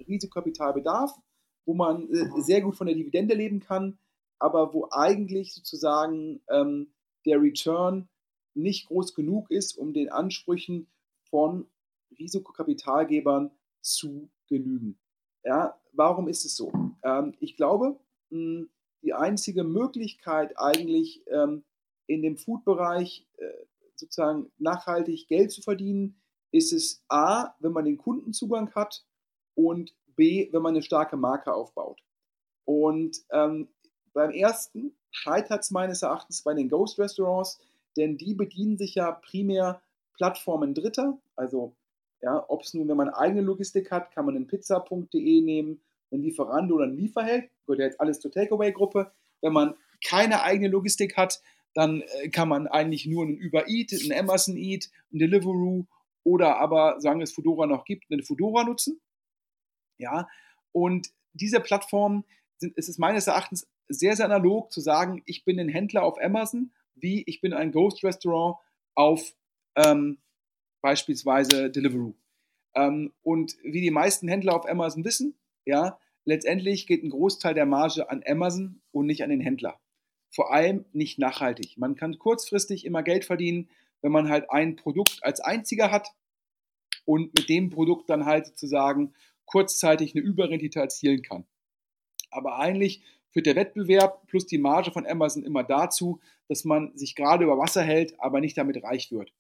Risikokapital 0.06 0.72
bedarf, 0.74 1.12
wo 1.64 1.74
man 1.74 2.08
äh, 2.10 2.28
sehr 2.42 2.60
gut 2.60 2.76
von 2.76 2.86
der 2.86 2.96
Dividende 2.96 3.34
leben 3.34 3.60
kann, 3.60 3.98
aber 4.38 4.74
wo 4.74 4.88
eigentlich 4.90 5.54
sozusagen 5.54 6.40
ähm, 6.50 6.88
der 7.24 7.40
Return 7.40 8.08
nicht 8.56 8.88
groß 8.88 9.14
genug 9.14 9.50
ist, 9.50 9.76
um 9.76 9.92
den 9.92 10.10
Ansprüchen 10.10 10.88
von 11.30 11.66
Risikokapitalgebern 12.18 13.50
zu 13.80 14.30
genügen. 14.48 14.98
Ja, 15.44 15.78
warum 15.92 16.28
ist 16.28 16.44
es 16.44 16.56
so? 16.56 16.72
Ähm, 17.02 17.34
ich 17.40 17.56
glaube, 17.56 17.98
die 18.30 19.14
einzige 19.14 19.64
Möglichkeit 19.64 20.58
eigentlich 20.58 21.22
ähm, 21.28 21.64
in 22.06 22.22
dem 22.22 22.36
Food-Bereich 22.36 23.26
äh, 23.38 23.46
sozusagen 23.94 24.50
nachhaltig 24.58 25.28
Geld 25.28 25.52
zu 25.52 25.62
verdienen, 25.62 26.20
ist 26.50 26.72
es 26.72 27.04
A, 27.08 27.54
wenn 27.60 27.72
man 27.72 27.84
den 27.84 27.98
Kundenzugang 27.98 28.74
hat 28.74 29.04
und 29.54 29.94
B, 30.16 30.48
wenn 30.52 30.62
man 30.62 30.74
eine 30.74 30.82
starke 30.82 31.16
Marke 31.16 31.52
aufbaut. 31.52 32.00
Und 32.64 33.18
ähm, 33.30 33.68
beim 34.12 34.30
ersten 34.30 34.96
scheitert 35.10 35.62
es 35.62 35.70
meines 35.70 36.02
Erachtens 36.02 36.42
bei 36.42 36.54
den 36.54 36.68
Ghost 36.68 36.98
Restaurants, 36.98 37.60
denn 37.96 38.16
die 38.16 38.34
bedienen 38.34 38.78
sich 38.78 38.94
ja 38.94 39.12
primär 39.12 39.82
Plattformen 40.14 40.74
Dritter. 40.74 41.18
Also, 41.34 41.74
ja, 42.22 42.44
ob 42.48 42.62
es 42.62 42.74
nun, 42.74 42.88
wenn 42.88 42.96
man 42.96 43.10
eigene 43.10 43.42
Logistik 43.42 43.90
hat, 43.90 44.10
kann 44.12 44.26
man 44.26 44.36
einen 44.36 44.46
pizza.de 44.46 45.40
nehmen, 45.40 45.80
einen 46.10 46.22
Lieferando 46.22 46.76
oder 46.76 46.84
einen 46.84 46.96
Lieferheld, 46.96 47.50
gehört 47.66 47.80
ja 47.80 47.86
jetzt 47.86 48.00
alles 48.00 48.20
zur 48.20 48.30
Takeaway-Gruppe. 48.30 49.12
Wenn 49.40 49.52
man 49.52 49.74
keine 50.04 50.42
eigene 50.42 50.68
Logistik 50.68 51.16
hat, 51.16 51.42
dann 51.74 52.02
äh, 52.22 52.28
kann 52.30 52.48
man 52.48 52.66
eigentlich 52.66 53.06
nur 53.06 53.24
einen 53.24 53.38
Uber 53.40 53.68
Eat, 53.68 53.92
einen 53.92 54.18
Amazon 54.18 54.56
Eat, 54.56 54.90
einen 55.12 55.20
Deliveroo 55.20 55.84
oder 56.24 56.56
aber, 56.58 57.00
sagen 57.00 57.20
es 57.20 57.32
Fedora 57.32 57.66
noch 57.66 57.84
gibt, 57.84 58.10
eine 58.10 58.22
Fedora 58.22 58.64
nutzen. 58.64 59.00
Ja, 59.98 60.28
und 60.72 61.08
diese 61.34 61.60
Plattformen 61.60 62.24
sind, 62.56 62.74
es 62.76 62.88
ist 62.88 62.98
meines 62.98 63.26
Erachtens 63.26 63.68
sehr, 63.88 64.16
sehr 64.16 64.26
analog 64.26 64.72
zu 64.72 64.80
sagen, 64.80 65.22
ich 65.26 65.44
bin 65.44 65.60
ein 65.60 65.68
Händler 65.68 66.02
auf 66.02 66.18
Amazon 66.20 66.72
wie 66.96 67.22
ich 67.26 67.40
bin 67.40 67.52
ein 67.52 67.72
Ghost 67.72 68.02
Restaurant 68.02 68.56
auf 68.94 69.34
ähm, 69.76 70.18
beispielsweise 70.80 71.70
Deliveroo. 71.70 72.14
Ähm, 72.74 73.12
und 73.22 73.56
wie 73.62 73.80
die 73.80 73.90
meisten 73.90 74.28
Händler 74.28 74.54
auf 74.54 74.68
Amazon 74.68 75.04
wissen, 75.04 75.38
ja, 75.64 75.98
letztendlich 76.24 76.86
geht 76.86 77.02
ein 77.02 77.10
Großteil 77.10 77.54
der 77.54 77.66
Marge 77.66 78.10
an 78.10 78.22
Amazon 78.26 78.80
und 78.92 79.06
nicht 79.06 79.22
an 79.22 79.30
den 79.30 79.40
Händler. 79.40 79.80
Vor 80.30 80.52
allem 80.52 80.84
nicht 80.92 81.18
nachhaltig. 81.18 81.78
Man 81.78 81.94
kann 81.96 82.18
kurzfristig 82.18 82.84
immer 82.84 83.02
Geld 83.02 83.24
verdienen, 83.24 83.70
wenn 84.02 84.12
man 84.12 84.28
halt 84.28 84.50
ein 84.50 84.76
Produkt 84.76 85.20
als 85.22 85.40
einziger 85.40 85.90
hat 85.90 86.08
und 87.04 87.36
mit 87.38 87.48
dem 87.48 87.70
Produkt 87.70 88.10
dann 88.10 88.26
halt 88.26 88.46
sozusagen 88.46 89.14
kurzzeitig 89.46 90.14
eine 90.14 90.24
Überrendite 90.24 90.80
erzielen 90.80 91.22
kann. 91.22 91.46
Aber 92.30 92.58
eigentlich 92.58 93.02
führt 93.36 93.44
der 93.44 93.56
Wettbewerb 93.56 94.26
plus 94.28 94.46
die 94.46 94.56
Marge 94.56 94.90
von 94.90 95.06
Amazon 95.06 95.44
immer 95.44 95.62
dazu, 95.62 96.20
dass 96.48 96.64
man 96.64 96.96
sich 96.96 97.14
gerade 97.14 97.44
über 97.44 97.58
Wasser 97.58 97.82
hält, 97.82 98.18
aber 98.18 98.40
nicht 98.40 98.56
damit 98.56 98.82
reich 98.82 99.12
wird. 99.12 99.30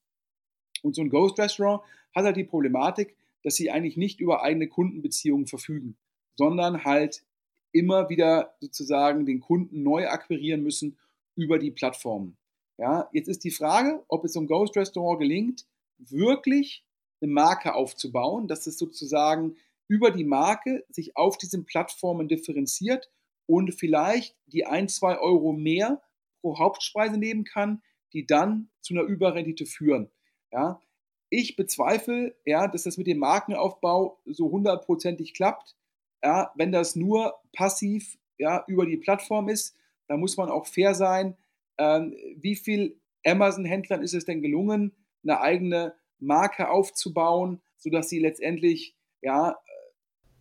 Und 0.82 0.94
so 0.94 1.00
ein 1.00 1.08
Ghost 1.08 1.38
Restaurant 1.38 1.80
hat 2.14 2.26
halt 2.26 2.36
die 2.36 2.44
Problematik, 2.44 3.16
dass 3.42 3.54
sie 3.54 3.70
eigentlich 3.70 3.96
nicht 3.96 4.20
über 4.20 4.42
eigene 4.42 4.68
Kundenbeziehungen 4.68 5.46
verfügen, 5.46 5.96
sondern 6.34 6.84
halt 6.84 7.24
immer 7.72 8.10
wieder 8.10 8.54
sozusagen 8.60 9.24
den 9.24 9.40
Kunden 9.40 9.82
neu 9.82 10.08
akquirieren 10.08 10.62
müssen 10.62 10.98
über 11.34 11.58
die 11.58 11.70
Plattformen. 11.70 12.36
Ja, 12.76 13.08
jetzt 13.14 13.28
ist 13.28 13.44
die 13.44 13.50
Frage, 13.50 14.04
ob 14.08 14.26
es 14.26 14.34
so 14.34 14.40
ein 14.40 14.46
Ghost 14.46 14.76
Restaurant 14.76 15.20
gelingt, 15.20 15.64
wirklich 15.96 16.84
eine 17.22 17.32
Marke 17.32 17.74
aufzubauen, 17.74 18.46
dass 18.46 18.66
es 18.66 18.76
sozusagen 18.76 19.56
über 19.88 20.10
die 20.10 20.24
Marke 20.24 20.84
sich 20.90 21.16
auf 21.16 21.38
diesen 21.38 21.64
Plattformen 21.64 22.28
differenziert 22.28 23.10
und 23.46 23.74
vielleicht 23.74 24.36
die 24.46 24.66
ein, 24.66 24.88
zwei 24.88 25.18
Euro 25.18 25.52
mehr 25.52 26.02
pro 26.40 26.58
Hauptspeise 26.58 27.18
nehmen 27.18 27.44
kann, 27.44 27.82
die 28.12 28.26
dann 28.26 28.70
zu 28.80 28.94
einer 28.94 29.02
Überrendite 29.02 29.66
führen. 29.66 30.10
Ja, 30.52 30.80
ich 31.28 31.56
bezweifle, 31.56 32.36
ja, 32.44 32.68
dass 32.68 32.84
das 32.84 32.98
mit 32.98 33.06
dem 33.06 33.18
Markenaufbau 33.18 34.20
so 34.24 34.50
hundertprozentig 34.50 35.34
klappt. 35.34 35.76
Ja, 36.22 36.52
wenn 36.54 36.72
das 36.72 36.96
nur 36.96 37.34
passiv 37.52 38.16
ja, 38.38 38.64
über 38.66 38.86
die 38.86 38.96
Plattform 38.96 39.48
ist, 39.48 39.76
dann 40.08 40.20
muss 40.20 40.36
man 40.36 40.50
auch 40.50 40.66
fair 40.66 40.94
sein. 40.94 41.36
Ähm, 41.78 42.16
wie 42.36 42.56
viel 42.56 43.00
Amazon-Händlern 43.24 44.02
ist 44.02 44.14
es 44.14 44.24
denn 44.24 44.40
gelungen, 44.40 44.94
eine 45.22 45.40
eigene 45.40 45.94
Marke 46.18 46.70
aufzubauen, 46.70 47.60
sodass 47.76 48.08
sie 48.08 48.20
letztendlich 48.20 48.96
ja, 49.20 49.56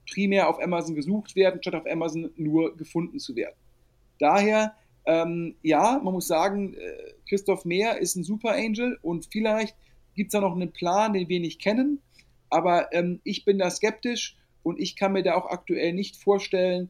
primär 0.10 0.50
auf 0.50 0.62
Amazon 0.62 0.96
gesucht 0.96 1.36
werden, 1.36 1.62
statt 1.62 1.76
auf 1.76 1.86
Amazon 1.90 2.32
nur 2.36 2.76
gefunden 2.76 3.20
zu 3.20 3.36
werden. 3.36 3.56
Daher, 4.20 4.76
ähm, 5.06 5.56
ja, 5.62 6.00
man 6.04 6.14
muss 6.14 6.28
sagen, 6.28 6.76
äh, 6.76 7.14
Christoph 7.28 7.66
Mehr 7.66 8.00
ist 8.00 8.16
ein 8.16 8.24
Super 8.24 8.54
Angel 8.54 8.98
und 9.02 9.28
vielleicht 9.32 9.76
gibt 10.16 10.30
es 10.30 10.32
da 10.32 10.42
noch 10.42 10.56
einen 10.56 10.72
Plan, 10.72 11.14
den 11.14 11.28
wir 11.30 11.40
nicht 11.40 11.62
kennen, 11.62 12.02
aber 12.50 12.94
ähm, 12.94 13.20
ich 13.24 13.46
bin 13.46 13.60
da 13.60 13.70
skeptisch 13.70 14.38
und 14.64 14.80
ich 14.80 14.96
kann 14.96 15.14
mir 15.14 15.24
da 15.24 15.36
auch 15.36 15.48
aktuell 15.48 15.94
nicht 15.94 16.16
vorstellen, 16.16 16.90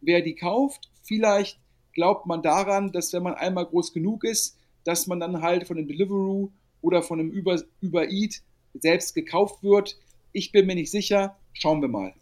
wer 0.00 0.22
die 0.22 0.34
kauft. 0.34 0.90
Vielleicht 1.02 1.58
glaubt 1.92 2.26
man 2.26 2.42
daran, 2.42 2.92
dass 2.92 3.12
wenn 3.12 3.22
man 3.22 3.34
einmal 3.34 3.66
groß 3.66 3.92
genug 3.92 4.24
ist, 4.24 4.56
dass 4.84 5.06
man 5.06 5.20
dann 5.20 5.42
halt 5.42 5.66
von 5.66 5.76
einem 5.76 5.88
Deliveroo 5.88 6.50
oder 6.80 7.02
von 7.02 7.20
einem 7.20 7.30
Uber, 7.30 7.60
Uber 7.82 8.08
Eat 8.08 8.42
selbst 8.74 9.14
gekauft 9.14 9.62
wird. 9.62 9.98
Ich 10.32 10.52
bin 10.52 10.66
mir 10.66 10.74
nicht 10.74 10.90
sicher. 10.90 11.36
Schauen 11.52 11.82
wir 11.82 11.88
mal. 11.88 12.14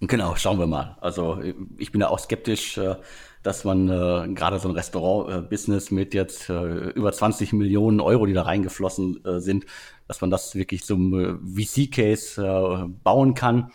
Genau, 0.00 0.36
schauen 0.36 0.58
wir 0.58 0.66
mal. 0.66 0.96
Also 1.00 1.40
ich 1.78 1.90
bin 1.90 2.00
da 2.00 2.08
auch 2.08 2.18
skeptisch, 2.18 2.76
äh, 2.76 2.96
dass 3.42 3.64
man 3.64 3.88
äh, 3.88 4.28
gerade 4.34 4.58
so 4.58 4.68
ein 4.68 4.74
Restaurant-Business 4.74 5.90
mit 5.90 6.12
jetzt 6.12 6.50
äh, 6.50 6.90
über 6.90 7.12
20 7.12 7.52
Millionen 7.54 8.00
Euro, 8.00 8.26
die 8.26 8.34
da 8.34 8.42
reingeflossen 8.42 9.24
äh, 9.24 9.40
sind, 9.40 9.64
dass 10.06 10.20
man 10.20 10.30
das 10.30 10.54
wirklich 10.54 10.84
zum 10.84 11.14
äh, 11.18 11.64
VC-Case 11.64 12.88
bauen 13.04 13.34
kann. 13.34 13.70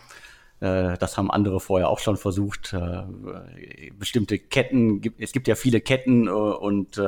Äh, 0.62 0.96
das 0.98 1.18
haben 1.18 1.28
andere 1.28 1.58
vorher 1.58 1.88
auch 1.88 1.98
schon 1.98 2.16
versucht. 2.16 2.72
Äh, 2.72 3.90
bestimmte 3.98 4.38
Ketten, 4.38 5.02
es 5.18 5.32
gibt 5.32 5.48
ja 5.48 5.56
viele 5.56 5.80
Ketten 5.80 6.28
äh, 6.28 6.30
und 6.30 7.02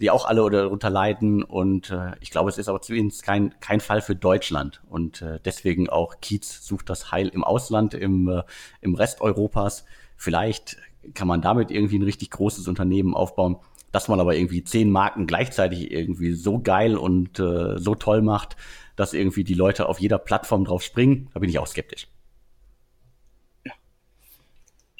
die 0.00 0.10
auch 0.10 0.24
alle 0.24 0.48
darunter 0.50 0.88
leiden. 0.88 1.42
Und 1.42 1.94
ich 2.20 2.30
glaube, 2.30 2.50
es 2.50 2.58
ist 2.58 2.68
aber 2.68 2.80
zumindest 2.80 3.22
kein, 3.22 3.54
kein 3.60 3.80
Fall 3.80 4.00
für 4.00 4.16
Deutschland. 4.16 4.82
Und 4.88 5.24
deswegen 5.44 5.88
auch 5.88 6.20
Kiez 6.20 6.66
sucht 6.66 6.90
das 6.90 7.12
Heil 7.12 7.28
im 7.28 7.44
Ausland, 7.44 7.94
im, 7.94 8.42
im 8.80 8.94
Rest 8.94 9.20
Europas. 9.20 9.84
Vielleicht 10.16 10.76
kann 11.14 11.28
man 11.28 11.42
damit 11.42 11.70
irgendwie 11.70 11.98
ein 11.98 12.02
richtig 12.02 12.30
großes 12.30 12.68
Unternehmen 12.68 13.14
aufbauen 13.14 13.56
dass 13.92 14.08
man 14.08 14.18
aber 14.18 14.34
irgendwie 14.34 14.64
zehn 14.64 14.90
Marken 14.90 15.28
gleichzeitig 15.28 15.92
irgendwie 15.92 16.32
so 16.32 16.58
geil 16.58 16.96
und 16.96 17.36
so 17.36 17.94
toll 17.94 18.22
macht, 18.22 18.56
dass 18.96 19.14
irgendwie 19.14 19.44
die 19.44 19.54
Leute 19.54 19.88
auf 19.88 20.00
jeder 20.00 20.18
Plattform 20.18 20.64
drauf 20.64 20.82
springen, 20.82 21.30
da 21.32 21.38
bin 21.38 21.48
ich 21.48 21.60
auch 21.60 21.68
skeptisch. 21.68 22.08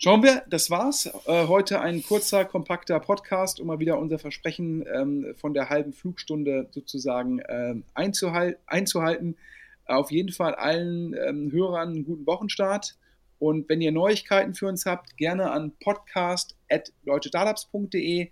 Schauen 0.05 0.23
wir, 0.23 0.45
das 0.51 0.69
war's. 0.69 1.07
Äh, 1.25 1.47
heute 1.47 1.81
ein 1.81 2.03
kurzer, 2.03 2.45
kompakter 2.45 3.01
Podcast, 3.01 3.59
um 3.59 3.69
mal 3.69 3.79
wieder 3.79 3.99
unser 3.99 4.19
Versprechen 4.19 4.85
ähm, 4.95 5.35
von 5.39 5.55
der 5.55 5.71
halben 5.71 5.95
Flugstunde 5.95 6.69
sozusagen 6.73 7.41
ähm, 7.49 7.85
einzuhal 7.95 8.59
einzuhalten. 8.67 9.39
Auf 9.87 10.11
jeden 10.11 10.31
Fall 10.31 10.55
allen 10.57 11.15
ähm, 11.15 11.51
Hörern 11.51 11.89
einen 11.89 12.05
guten 12.05 12.27
Wochenstart. 12.27 12.99
Und 13.39 13.67
wenn 13.71 13.81
ihr 13.81 13.93
Neuigkeiten 13.93 14.53
für 14.53 14.67
uns 14.67 14.85
habt, 14.85 15.17
gerne 15.17 15.51
an 15.51 15.73
podcast.deutschestartups.de 15.83 18.29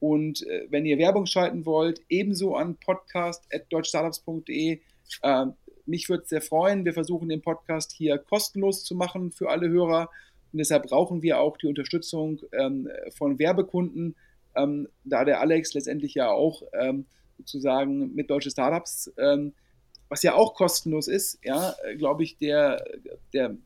und 0.00 0.46
äh, 0.46 0.66
wenn 0.68 0.84
ihr 0.84 0.98
Werbung 0.98 1.24
schalten 1.24 1.64
wollt, 1.64 2.02
ebenso 2.10 2.54
an 2.54 2.76
podcast.deutschestartups.de. 2.76 4.82
Äh, 5.22 5.46
mich 5.86 6.10
würde 6.10 6.24
es 6.24 6.28
sehr 6.28 6.42
freuen. 6.42 6.84
Wir 6.84 6.92
versuchen 6.92 7.30
den 7.30 7.40
Podcast 7.40 7.92
hier 7.92 8.18
kostenlos 8.18 8.84
zu 8.84 8.94
machen 8.94 9.32
für 9.32 9.48
alle 9.48 9.70
Hörer. 9.70 10.10
Und 10.54 10.58
deshalb 10.58 10.84
brauchen 10.84 11.20
wir 11.20 11.40
auch 11.40 11.56
die 11.56 11.66
Unterstützung 11.66 12.40
ähm, 12.52 12.88
von 13.16 13.40
Werbekunden, 13.40 14.14
ähm, 14.54 14.86
da 15.02 15.24
der 15.24 15.40
Alex 15.40 15.74
letztendlich 15.74 16.14
ja 16.14 16.30
auch 16.30 16.62
ähm, 16.72 17.06
sozusagen 17.38 18.14
mit 18.14 18.30
deutschen 18.30 18.52
Startups, 18.52 19.12
ähm, 19.18 19.52
was 20.08 20.22
ja 20.22 20.36
auch 20.36 20.54
kostenlos 20.54 21.08
ist, 21.08 21.40
ja, 21.42 21.74
glaube 21.98 22.22
ich, 22.22 22.38
der, 22.38 22.84
der, 23.32 23.56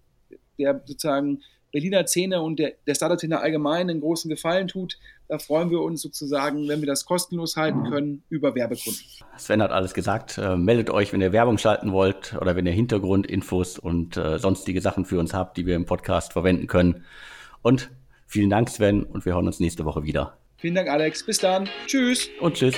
der 0.58 0.80
sozusagen 0.86 1.42
Berliner 1.72 2.06
Szene 2.06 2.40
und 2.40 2.58
der, 2.58 2.72
der 2.86 2.94
Startup-Szene 2.94 3.38
allgemein 3.38 3.90
einen 3.90 4.00
großen 4.00 4.30
Gefallen 4.30 4.66
tut. 4.66 4.98
Da 5.28 5.38
freuen 5.38 5.70
wir 5.70 5.82
uns 5.82 6.00
sozusagen, 6.00 6.68
wenn 6.68 6.80
wir 6.80 6.86
das 6.86 7.04
kostenlos 7.04 7.56
halten 7.56 7.80
mhm. 7.80 7.90
können, 7.90 8.22
über 8.30 8.54
Werbekunden. 8.54 9.02
Sven 9.36 9.62
hat 9.62 9.70
alles 9.70 9.92
gesagt. 9.92 10.38
Äh, 10.38 10.56
meldet 10.56 10.88
euch, 10.88 11.12
wenn 11.12 11.20
ihr 11.20 11.32
Werbung 11.32 11.58
schalten 11.58 11.92
wollt 11.92 12.34
oder 12.40 12.56
wenn 12.56 12.64
ihr 12.64 12.72
Hintergrundinfos 12.72 13.78
und 13.78 14.16
äh, 14.16 14.38
sonstige 14.38 14.80
Sachen 14.80 15.04
für 15.04 15.18
uns 15.18 15.34
habt, 15.34 15.58
die 15.58 15.66
wir 15.66 15.76
im 15.76 15.84
Podcast 15.84 16.32
verwenden 16.32 16.66
können. 16.66 17.04
Und 17.60 17.90
vielen 18.26 18.48
Dank, 18.48 18.70
Sven, 18.70 19.04
und 19.04 19.26
wir 19.26 19.34
hören 19.34 19.46
uns 19.46 19.60
nächste 19.60 19.84
Woche 19.84 20.02
wieder. 20.02 20.38
Vielen 20.56 20.74
Dank, 20.74 20.88
Alex. 20.88 21.24
Bis 21.24 21.38
dann. 21.38 21.68
Tschüss. 21.86 22.28
Und 22.40 22.54
tschüss. 22.54 22.74